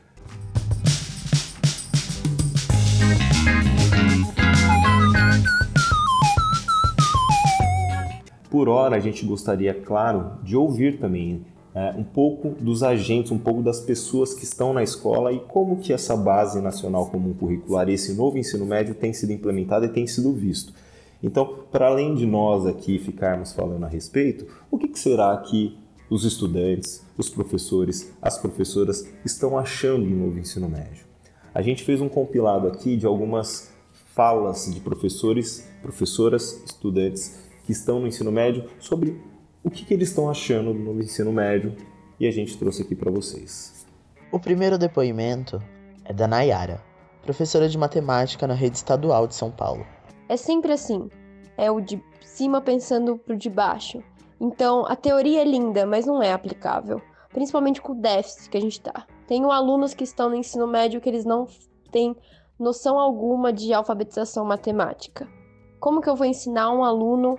Por 8.55 8.69
hora, 8.69 8.95
a 8.95 9.01
gente 9.01 9.27
gostaria, 9.27 9.75
claro, 9.75 10.38
de 10.45 10.57
ouvir 10.57 11.01
também 11.01 11.45
é, 11.75 11.93
um 11.99 12.05
pouco 12.05 12.51
dos 12.51 12.85
agentes, 12.85 13.33
um 13.33 13.38
pouco 13.38 13.61
das 13.61 13.81
pessoas 13.81 14.33
que 14.33 14.45
estão 14.45 14.73
na 14.73 14.81
escola 14.81 15.33
e 15.33 15.40
como 15.40 15.79
que 15.79 15.93
essa 15.93 16.17
base 16.17 16.61
nacional 16.61 17.07
comum 17.07 17.35
curricular, 17.35 17.88
esse 17.88 18.14
novo 18.14 18.38
ensino 18.38 18.64
médio 18.64 18.95
tem 18.95 19.12
sido 19.12 19.33
implementado 19.33 19.87
e 19.87 19.88
tem 19.88 20.07
sido 20.07 20.33
visto. 20.33 20.73
Então, 21.21 21.64
para 21.73 21.88
além 21.88 22.14
de 22.14 22.25
nós 22.25 22.64
aqui 22.64 22.97
ficarmos 23.01 23.53
falando 23.53 23.83
a 23.87 23.88
respeito, 23.88 24.47
o 24.71 24.79
que, 24.79 24.87
que 24.87 25.01
será 25.01 25.37
que 25.38 25.77
os 26.09 26.25
estudantes, 26.25 27.05
os 27.19 27.29
professores, 27.29 28.12
as 28.23 28.38
professoras 28.38 29.05
estão 29.25 29.59
achando 29.59 30.05
do 30.05 30.14
novo 30.14 30.38
ensino 30.38 30.69
médio. 30.69 31.05
A 31.53 31.61
gente 31.61 31.83
fez 31.83 32.01
um 32.01 32.09
compilado 32.09 32.69
aqui 32.69 32.97
de 32.97 33.05
algumas 33.05 33.75
falas 34.14 34.73
de 34.73 34.79
professores, 34.79 35.69
professoras, 35.83 36.62
estudantes 36.64 37.43
que 37.64 37.72
estão 37.72 37.98
no 37.98 38.07
ensino 38.07 38.31
médio 38.31 38.70
sobre 38.79 39.20
o 39.62 39.70
que, 39.70 39.85
que 39.85 39.94
eles 39.94 40.11
estão 40.11 40.31
achando 40.31 40.72
do 40.72 40.79
novo 40.79 41.00
ensino 41.00 41.33
médio 41.33 41.74
e 42.20 42.27
a 42.27 42.31
gente 42.31 42.57
trouxe 42.57 42.83
aqui 42.83 42.94
para 42.94 43.11
vocês. 43.11 43.87
O 44.31 44.38
primeiro 44.38 44.79
depoimento 44.79 45.61
é 46.05 46.12
da 46.12 46.29
Nayara, 46.29 46.83
professora 47.22 47.68
de 47.68 47.79
matemática 47.79 48.46
na 48.46 48.55
rede 48.55 48.77
estadual 48.77 49.27
de 49.27 49.35
São 49.35 49.50
Paulo. 49.50 49.87
É 50.29 50.37
sempre 50.37 50.72
assim. 50.72 51.09
É 51.57 51.70
o 51.70 51.81
de 51.81 52.03
cima 52.20 52.61
pensando 52.61 53.16
pro 53.16 53.37
de 53.37 53.48
baixo. 53.48 54.03
Então, 54.40 54.85
a 54.87 54.96
teoria 54.96 55.40
é 55.42 55.44
linda, 55.44 55.87
mas 55.87 56.05
não 56.05 56.22
é 56.22 56.33
aplicável. 56.33 57.00
Principalmente 57.33 57.81
com 57.81 57.92
o 57.92 58.00
déficit 58.00 58.50
que 58.50 58.57
a 58.59 58.61
gente 58.61 58.81
tá. 58.81 59.07
Tenho 59.27 59.50
alunos 59.50 59.94
que 59.94 60.05
estão 60.05 60.29
no 60.29 60.37
ensino 60.37 60.66
médio 60.66 61.00
que 61.00 61.09
eles 61.09 61.24
não 61.24 61.46
têm 61.90 62.14
noção 62.59 62.98
alguma 62.98 63.53
de 63.53 63.72
alfabetização 63.72 64.44
matemática. 64.44 65.27
Como 65.81 66.00
que 66.00 66.09
eu 66.09 66.16
vou 66.16 66.27
ensinar 66.27 66.70
um 66.70 66.85
aluno 66.85 67.38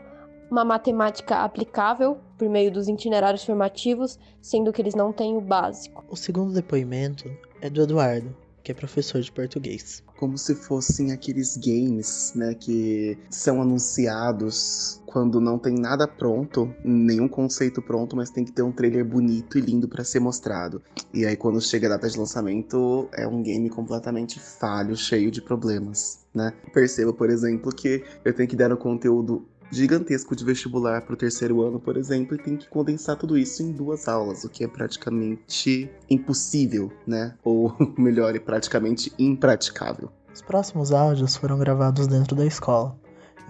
uma 0.49 0.65
matemática 0.65 1.37
aplicável 1.37 2.17
por 2.37 2.49
meio 2.49 2.71
dos 2.71 2.87
itinerários 2.87 3.43
formativos, 3.43 4.19
sendo 4.41 4.71
que 4.71 4.81
eles 4.81 4.95
não 4.95 5.11
têm 5.11 5.35
o 5.37 5.41
básico? 5.41 6.03
O 6.09 6.15
segundo 6.15 6.53
depoimento 6.53 7.29
é 7.61 7.69
do 7.69 7.81
Eduardo, 7.81 8.35
que 8.65 8.71
é 8.71 8.75
professor 8.75 9.21
de 9.21 9.31
português. 9.31 10.03
Como 10.17 10.37
se 10.37 10.55
fossem 10.55 11.11
aqueles 11.11 11.55
games, 11.55 12.33
né, 12.35 12.55
que 12.55 13.17
são 13.29 13.61
anunciados 13.61 15.01
quando 15.05 15.39
não 15.39 15.59
tem 15.59 15.73
nada 15.73 16.07
pronto, 16.07 16.73
nenhum 16.83 17.27
conceito 17.27 17.81
pronto, 17.81 18.15
mas 18.15 18.31
tem 18.31 18.43
que 18.43 18.51
ter 18.51 18.63
um 18.63 18.71
trailer 18.71 19.05
bonito 19.05 19.57
e 19.57 19.61
lindo 19.61 19.87
para 19.87 20.03
ser 20.03 20.19
mostrado. 20.19 20.81
E 21.13 21.25
aí 21.25 21.37
quando 21.37 21.61
chega 21.61 21.87
a 21.87 21.91
data 21.91 22.09
de 22.09 22.17
lançamento, 22.17 23.07
é 23.13 23.27
um 23.27 23.41
game 23.43 23.69
completamente 23.69 24.39
falho, 24.39 24.95
cheio 24.95 25.29
de 25.29 25.41
problemas, 25.41 26.25
né? 26.33 26.51
Perceba, 26.73 27.13
por 27.13 27.29
exemplo, 27.29 27.73
que 27.73 28.03
eu 28.25 28.33
tenho 28.33 28.49
que 28.49 28.55
dar 28.55 28.73
um 28.73 28.77
conteúdo 28.77 29.47
gigantesco 29.75 30.35
de 30.35 30.45
vestibular 30.45 31.01
para 31.01 31.13
o 31.13 31.17
terceiro 31.17 31.61
ano, 31.61 31.79
por 31.79 31.97
exemplo, 31.97 32.35
e 32.35 32.39
tem 32.39 32.57
que 32.57 32.67
condensar 32.67 33.15
tudo 33.17 33.37
isso 33.37 33.61
em 33.61 33.71
duas 33.71 34.07
aulas, 34.07 34.43
o 34.43 34.49
que 34.49 34.63
é 34.63 34.67
praticamente 34.67 35.89
impossível, 36.09 36.91
né? 37.05 37.35
Ou 37.43 37.75
melhor, 37.97 38.35
é 38.35 38.39
praticamente 38.39 39.11
impraticável. 39.19 40.09
Os 40.33 40.41
próximos 40.41 40.91
áudios 40.91 41.35
foram 41.35 41.57
gravados 41.57 42.07
dentro 42.07 42.35
da 42.35 42.45
escola, 42.45 42.97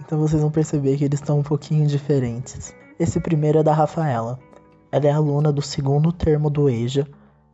então 0.00 0.18
vocês 0.18 0.40
vão 0.40 0.50
perceber 0.50 0.96
que 0.96 1.04
eles 1.04 1.20
estão 1.20 1.38
um 1.38 1.42
pouquinho 1.42 1.86
diferentes. 1.86 2.74
Esse 2.98 3.20
primeiro 3.20 3.58
é 3.58 3.62
da 3.62 3.72
Rafaela. 3.72 4.38
Ela 4.90 5.06
é 5.06 5.10
aluna 5.10 5.52
do 5.52 5.60
segundo 5.60 6.12
termo 6.12 6.48
do 6.48 6.70
EJA 6.70 7.06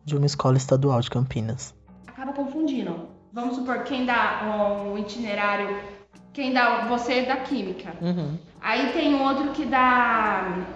de 0.04 0.16
uma 0.16 0.26
escola 0.26 0.56
estadual 0.56 1.00
de 1.00 1.10
Campinas. 1.10 1.74
Acaba 2.06 2.32
confundindo. 2.32 3.08
Vamos 3.32 3.56
supor, 3.56 3.82
quem 3.84 4.04
dá 4.04 4.82
um 4.84 4.98
itinerário, 4.98 5.74
quem 6.32 6.52
dá 6.52 6.86
você 6.86 7.14
é 7.14 7.26
da 7.26 7.36
química. 7.36 7.92
Uhum. 8.00 8.38
Aí 8.60 8.92
tem 8.92 9.14
outro 9.20 9.50
que 9.50 9.64
dá 9.66 10.66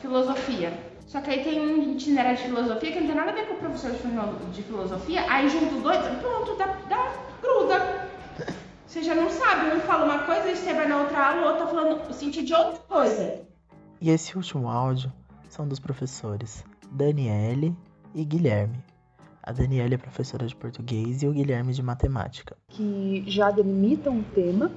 filosofia. 0.00 0.72
Só 1.06 1.20
que 1.20 1.30
aí 1.30 1.44
tem 1.44 1.60
um 1.60 1.92
itinerário 1.92 2.38
de 2.38 2.44
filosofia 2.44 2.92
que 2.92 3.00
não 3.00 3.06
tem 3.06 3.16
nada 3.16 3.30
a 3.30 3.34
ver 3.34 3.46
com 3.46 3.54
o 3.54 3.58
professor 3.58 3.90
de 3.90 4.62
filosofia. 4.62 5.24
Aí 5.28 5.48
junto 5.48 5.76
os 5.76 5.82
dois, 5.82 5.98
pronto, 6.20 6.56
dá, 6.56 6.66
dá 6.88 7.12
gruda. 7.42 8.08
Você 8.86 9.02
já 9.02 9.14
não 9.14 9.30
sabe, 9.30 9.74
um 9.74 9.80
fala 9.80 10.04
uma 10.04 10.18
coisa 10.20 10.50
e 10.50 10.56
você 10.56 10.74
vai 10.74 10.86
na 10.86 10.98
outra 10.98 11.28
aula, 11.28 11.42
o 11.42 11.44
outro 11.46 11.64
tá 11.64 11.66
falando 11.66 12.10
o 12.10 12.12
sentido 12.12 12.46
de 12.46 12.54
outra 12.54 12.78
coisa. 12.88 13.40
E 14.00 14.10
esse 14.10 14.36
último 14.36 14.68
áudio 14.68 15.12
são 15.48 15.66
dos 15.66 15.78
professores 15.78 16.64
Daniele 16.90 17.74
e 18.14 18.24
Guilherme. 18.24 18.91
A 19.44 19.50
Daniele 19.50 19.96
é 19.96 19.98
professora 19.98 20.46
de 20.46 20.54
português 20.54 21.20
e 21.20 21.26
o 21.26 21.32
Guilherme 21.32 21.72
de 21.72 21.82
matemática. 21.82 22.56
Que 22.68 23.24
já 23.26 23.50
delimitam 23.50 24.18
um 24.18 24.22
tema 24.22 24.70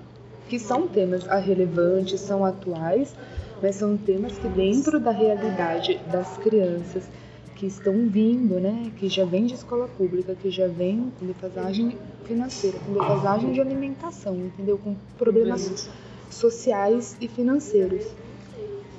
que 0.50 0.58
são 0.58 0.88
temas 0.88 1.28
relevantes, 1.28 2.20
são 2.20 2.44
atuais, 2.44 3.16
mas 3.62 3.76
são 3.76 3.96
temas 3.96 4.40
que 4.40 4.48
dentro 4.48 5.00
da 5.00 5.12
realidade 5.12 6.00
das 6.12 6.38
crianças 6.38 7.08
que 7.56 7.68
estão 7.68 8.10
vindo, 8.10 8.60
né, 8.60 8.92
que 8.98 9.08
já 9.08 9.24
vem 9.24 9.46
de 9.46 9.54
escola 9.54 9.88
pública, 9.88 10.34
que 10.34 10.50
já 10.50 10.68
vem 10.68 11.14
com 11.20 11.28
defasagem 11.28 11.96
financeira, 12.26 12.80
com 12.80 12.94
defasagem 12.94 13.52
de 13.54 13.62
alimentação, 13.62 14.36
entendeu? 14.36 14.80
Com 14.80 14.96
problemas 15.16 15.88
sociais 16.32 17.16
e 17.22 17.28
financeiros. 17.28 18.04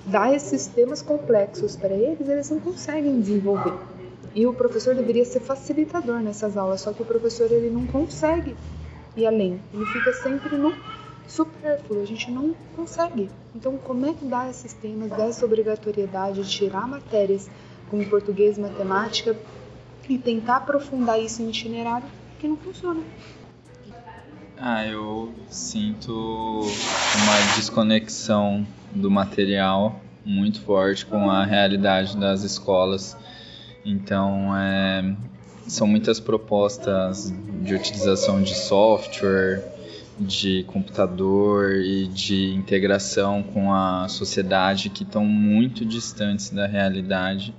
Dar 0.07 0.33
esses 0.33 0.69
temas 0.69 1.03
complexos 1.03 1.75
para 1.75 1.93
eles, 1.93 2.29
eles 2.29 2.51
não 2.51 2.61
conseguem 2.61 3.21
desenvolver. 3.21 3.96
E 4.37 4.46
o 4.46 4.53
professor 4.53 4.94
deveria 4.94 5.25
ser 5.25 5.40
facilitador 5.40 6.20
nessas 6.20 6.59
aulas, 6.59 6.83
só 6.83 6.92
que 6.92 7.01
o 7.01 7.07
professor 7.07 7.51
ele 7.51 7.70
não 7.70 7.87
consegue 7.87 8.55
ir 9.16 9.27
além. 9.27 9.59
Ele 9.72 9.87
fica 9.87 10.12
sempre 10.12 10.59
no 10.59 10.75
supérfluo, 11.27 12.03
a 12.03 12.05
gente 12.05 12.31
não 12.31 12.55
consegue. 12.77 13.31
Então, 13.55 13.79
como 13.79 14.05
é 14.05 14.12
que 14.12 14.27
dá 14.27 14.46
esses 14.51 14.75
temas, 14.75 15.09
dá 15.09 15.25
essa 15.25 15.42
obrigatoriedade 15.42 16.42
de 16.42 16.51
tirar 16.51 16.87
matérias 16.87 17.49
como 17.90 18.05
português, 18.05 18.59
matemática 18.59 19.35
e 20.07 20.18
tentar 20.18 20.57
aprofundar 20.57 21.18
isso 21.18 21.40
em 21.40 21.49
itinerário 21.49 22.07
que 22.38 22.46
não 22.46 22.59
funciona? 22.59 23.01
Ah, 24.59 24.87
eu 24.87 25.33
sinto 25.49 26.12
uma 26.12 27.57
desconexão 27.57 28.66
do 28.92 29.11
material 29.11 29.99
muito 30.27 30.61
forte 30.61 31.07
com 31.07 31.31
a 31.31 31.42
realidade 31.42 32.18
das 32.18 32.42
escolas. 32.42 33.16
Então, 33.87 34.57
é, 34.57 35.16
são 35.68 35.87
muitas 35.87 36.18
propostas 36.18 37.33
de 37.62 37.72
utilização 37.72 38.42
de 38.42 38.53
software, 38.53 39.62
de 40.18 40.64
computador 40.64 41.77
e 41.77 42.09
de 42.09 42.53
integração 42.53 43.44
com 43.44 43.72
a 43.72 44.09
sociedade 44.09 44.90
que 44.90 45.05
estão 45.05 45.25
muito 45.25 45.85
distantes 45.85 46.51
da 46.51 46.66
realidade 46.66 47.55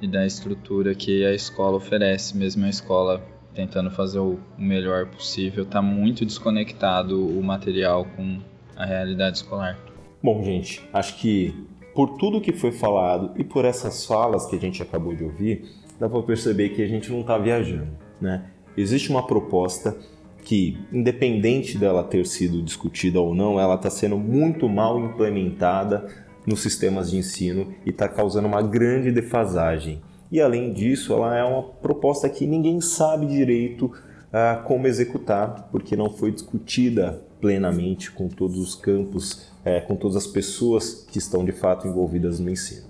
e 0.00 0.08
da 0.08 0.24
estrutura 0.24 0.94
que 0.94 1.24
a 1.26 1.34
escola 1.34 1.76
oferece, 1.76 2.36
mesmo 2.36 2.64
a 2.64 2.70
escola 2.70 3.22
tentando 3.54 3.90
fazer 3.90 4.18
o 4.18 4.38
melhor 4.56 5.06
possível, 5.06 5.64
está 5.64 5.82
muito 5.82 6.24
desconectado 6.24 7.26
o 7.26 7.42
material 7.42 8.06
com 8.16 8.38
a 8.76 8.84
realidade 8.84 9.38
escolar. 9.38 9.78
Bom, 10.22 10.42
gente, 10.42 10.82
acho 10.92 11.16
que 11.16 11.54
por 11.96 12.10
tudo 12.18 12.42
que 12.42 12.52
foi 12.52 12.70
falado 12.70 13.32
e 13.36 13.42
por 13.42 13.64
essas 13.64 14.04
falas 14.04 14.44
que 14.44 14.54
a 14.54 14.60
gente 14.60 14.82
acabou 14.82 15.14
de 15.14 15.24
ouvir, 15.24 15.64
dá 15.98 16.06
para 16.06 16.22
perceber 16.22 16.68
que 16.68 16.82
a 16.82 16.86
gente 16.86 17.10
não 17.10 17.22
está 17.22 17.38
viajando, 17.38 17.88
né? 18.20 18.44
Existe 18.76 19.08
uma 19.08 19.26
proposta 19.26 19.96
que, 20.44 20.78
independente 20.92 21.78
dela 21.78 22.04
ter 22.04 22.26
sido 22.26 22.62
discutida 22.62 23.18
ou 23.18 23.34
não, 23.34 23.58
ela 23.58 23.76
está 23.76 23.88
sendo 23.88 24.18
muito 24.18 24.68
mal 24.68 25.00
implementada 25.00 26.06
nos 26.46 26.60
sistemas 26.60 27.10
de 27.10 27.16
ensino 27.16 27.74
e 27.84 27.88
está 27.88 28.06
causando 28.06 28.46
uma 28.46 28.60
grande 28.60 29.10
defasagem. 29.10 30.02
E 30.30 30.38
além 30.38 30.74
disso, 30.74 31.14
ela 31.14 31.34
é 31.34 31.42
uma 31.42 31.62
proposta 31.62 32.28
que 32.28 32.46
ninguém 32.46 32.78
sabe 32.82 33.24
direito 33.24 33.90
ah, 34.30 34.62
como 34.66 34.86
executar, 34.86 35.68
porque 35.72 35.96
não 35.96 36.10
foi 36.10 36.30
discutida 36.30 37.22
plenamente 37.40 38.10
com 38.10 38.28
todos 38.28 38.58
os 38.58 38.74
campos, 38.74 39.48
eh, 39.64 39.80
com 39.80 39.96
todas 39.96 40.16
as 40.16 40.26
pessoas 40.26 41.06
que 41.10 41.18
estão 41.18 41.44
de 41.44 41.52
fato 41.52 41.86
envolvidas 41.86 42.38
no 42.40 42.50
ensino. 42.50 42.86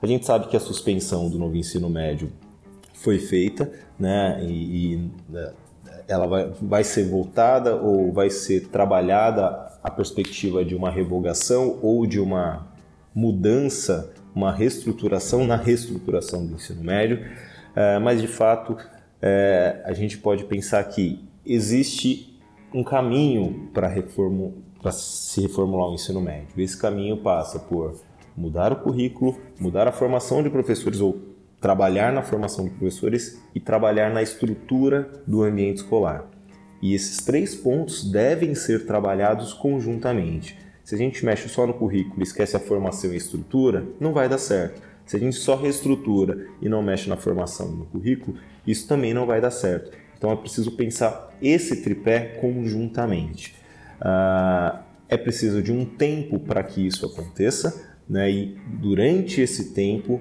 A 0.00 0.06
gente 0.06 0.24
sabe 0.24 0.48
que 0.48 0.56
a 0.56 0.60
suspensão 0.60 1.28
do 1.28 1.38
novo 1.38 1.56
ensino 1.56 1.88
médio 1.90 2.30
foi 2.94 3.18
feita, 3.18 3.70
né, 3.98 4.38
e, 4.44 4.94
e 4.94 5.10
né, 5.28 5.52
ela 6.06 6.26
vai, 6.26 6.52
vai 6.60 6.84
ser 6.84 7.08
voltada 7.08 7.76
ou 7.76 8.12
vai 8.12 8.30
ser 8.30 8.68
trabalhada 8.68 9.68
a 9.82 9.90
perspectiva 9.90 10.64
de 10.64 10.74
uma 10.74 10.90
revogação 10.90 11.78
ou 11.82 12.06
de 12.06 12.20
uma 12.20 12.66
mudança, 13.14 14.12
uma 14.34 14.52
reestruturação 14.52 15.46
na 15.46 15.56
reestruturação 15.56 16.46
do 16.46 16.54
ensino 16.54 16.82
médio, 16.82 17.24
é, 17.74 17.98
mas 17.98 18.20
de 18.20 18.28
fato 18.28 18.76
é, 19.20 19.82
a 19.84 19.92
gente 19.92 20.18
pode 20.18 20.44
pensar 20.44 20.82
que 20.84 21.24
existe 21.44 22.37
um 22.72 22.84
caminho 22.84 23.68
para 23.72 23.88
reformu, 23.88 24.62
se 24.90 25.40
reformular 25.40 25.88
o 25.88 25.94
ensino 25.94 26.20
médio. 26.20 26.48
Esse 26.58 26.76
caminho 26.76 27.16
passa 27.16 27.58
por 27.58 27.94
mudar 28.36 28.72
o 28.72 28.76
currículo, 28.76 29.36
mudar 29.58 29.88
a 29.88 29.92
formação 29.92 30.42
de 30.42 30.50
professores 30.50 31.00
ou 31.00 31.20
trabalhar 31.60 32.12
na 32.12 32.22
formação 32.22 32.64
de 32.64 32.70
professores 32.70 33.42
e 33.54 33.60
trabalhar 33.60 34.12
na 34.12 34.22
estrutura 34.22 35.10
do 35.26 35.42
ambiente 35.42 35.78
escolar. 35.78 36.24
E 36.80 36.94
esses 36.94 37.24
três 37.24 37.56
pontos 37.56 38.08
devem 38.08 38.54
ser 38.54 38.86
trabalhados 38.86 39.52
conjuntamente. 39.52 40.56
Se 40.84 40.94
a 40.94 40.98
gente 40.98 41.24
mexe 41.24 41.48
só 41.48 41.66
no 41.66 41.74
currículo 41.74 42.20
e 42.20 42.22
esquece 42.22 42.56
a 42.56 42.60
formação 42.60 43.10
e 43.10 43.14
a 43.14 43.16
estrutura, 43.16 43.84
não 43.98 44.12
vai 44.12 44.28
dar 44.28 44.38
certo. 44.38 44.80
Se 45.04 45.16
a 45.16 45.18
gente 45.18 45.36
só 45.36 45.56
reestrutura 45.56 46.46
e 46.62 46.68
não 46.68 46.82
mexe 46.82 47.08
na 47.08 47.16
formação 47.16 47.72
e 47.72 47.76
no 47.76 47.86
currículo, 47.86 48.38
isso 48.66 48.86
também 48.86 49.12
não 49.12 49.26
vai 49.26 49.40
dar 49.40 49.50
certo. 49.50 49.90
Então 50.18 50.32
é 50.32 50.36
preciso 50.36 50.72
pensar 50.72 51.32
esse 51.40 51.82
tripé 51.82 52.36
conjuntamente. 52.40 53.54
Ah, 54.00 54.82
é 55.08 55.16
preciso 55.16 55.62
de 55.62 55.72
um 55.72 55.84
tempo 55.86 56.38
para 56.40 56.62
que 56.62 56.86
isso 56.86 57.06
aconteça, 57.06 57.88
né? 58.08 58.30
e 58.30 58.58
durante 58.80 59.40
esse 59.40 59.72
tempo 59.72 60.20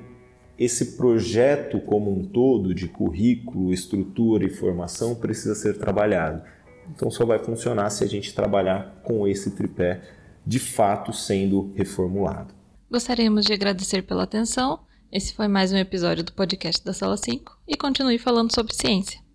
esse 0.57 0.97
projeto 0.97 1.79
como 1.81 2.11
um 2.11 2.25
todo 2.25 2.73
de 2.73 2.87
currículo, 2.87 3.71
estrutura 3.71 4.45
e 4.45 4.49
formação 4.49 5.13
precisa 5.13 5.53
ser 5.53 5.77
trabalhado. 5.77 6.41
Então 6.89 7.11
só 7.11 7.25
vai 7.25 7.37
funcionar 7.37 7.89
se 7.89 8.03
a 8.03 8.07
gente 8.07 8.33
trabalhar 8.33 9.01
com 9.03 9.27
esse 9.27 9.51
tripé 9.51 10.01
de 10.45 10.59
fato 10.59 11.13
sendo 11.13 11.71
reformulado. 11.75 12.55
Gostaríamos 12.89 13.45
de 13.45 13.53
agradecer 13.53 14.01
pela 14.03 14.23
atenção. 14.23 14.79
Esse 15.11 15.33
foi 15.33 15.47
mais 15.47 15.71
um 15.71 15.77
episódio 15.77 16.23
do 16.23 16.33
podcast 16.33 16.83
da 16.83 16.93
Sala 16.93 17.17
5 17.17 17.59
e 17.67 17.75
continue 17.75 18.17
falando 18.17 18.53
sobre 18.53 18.73
ciência. 18.73 19.26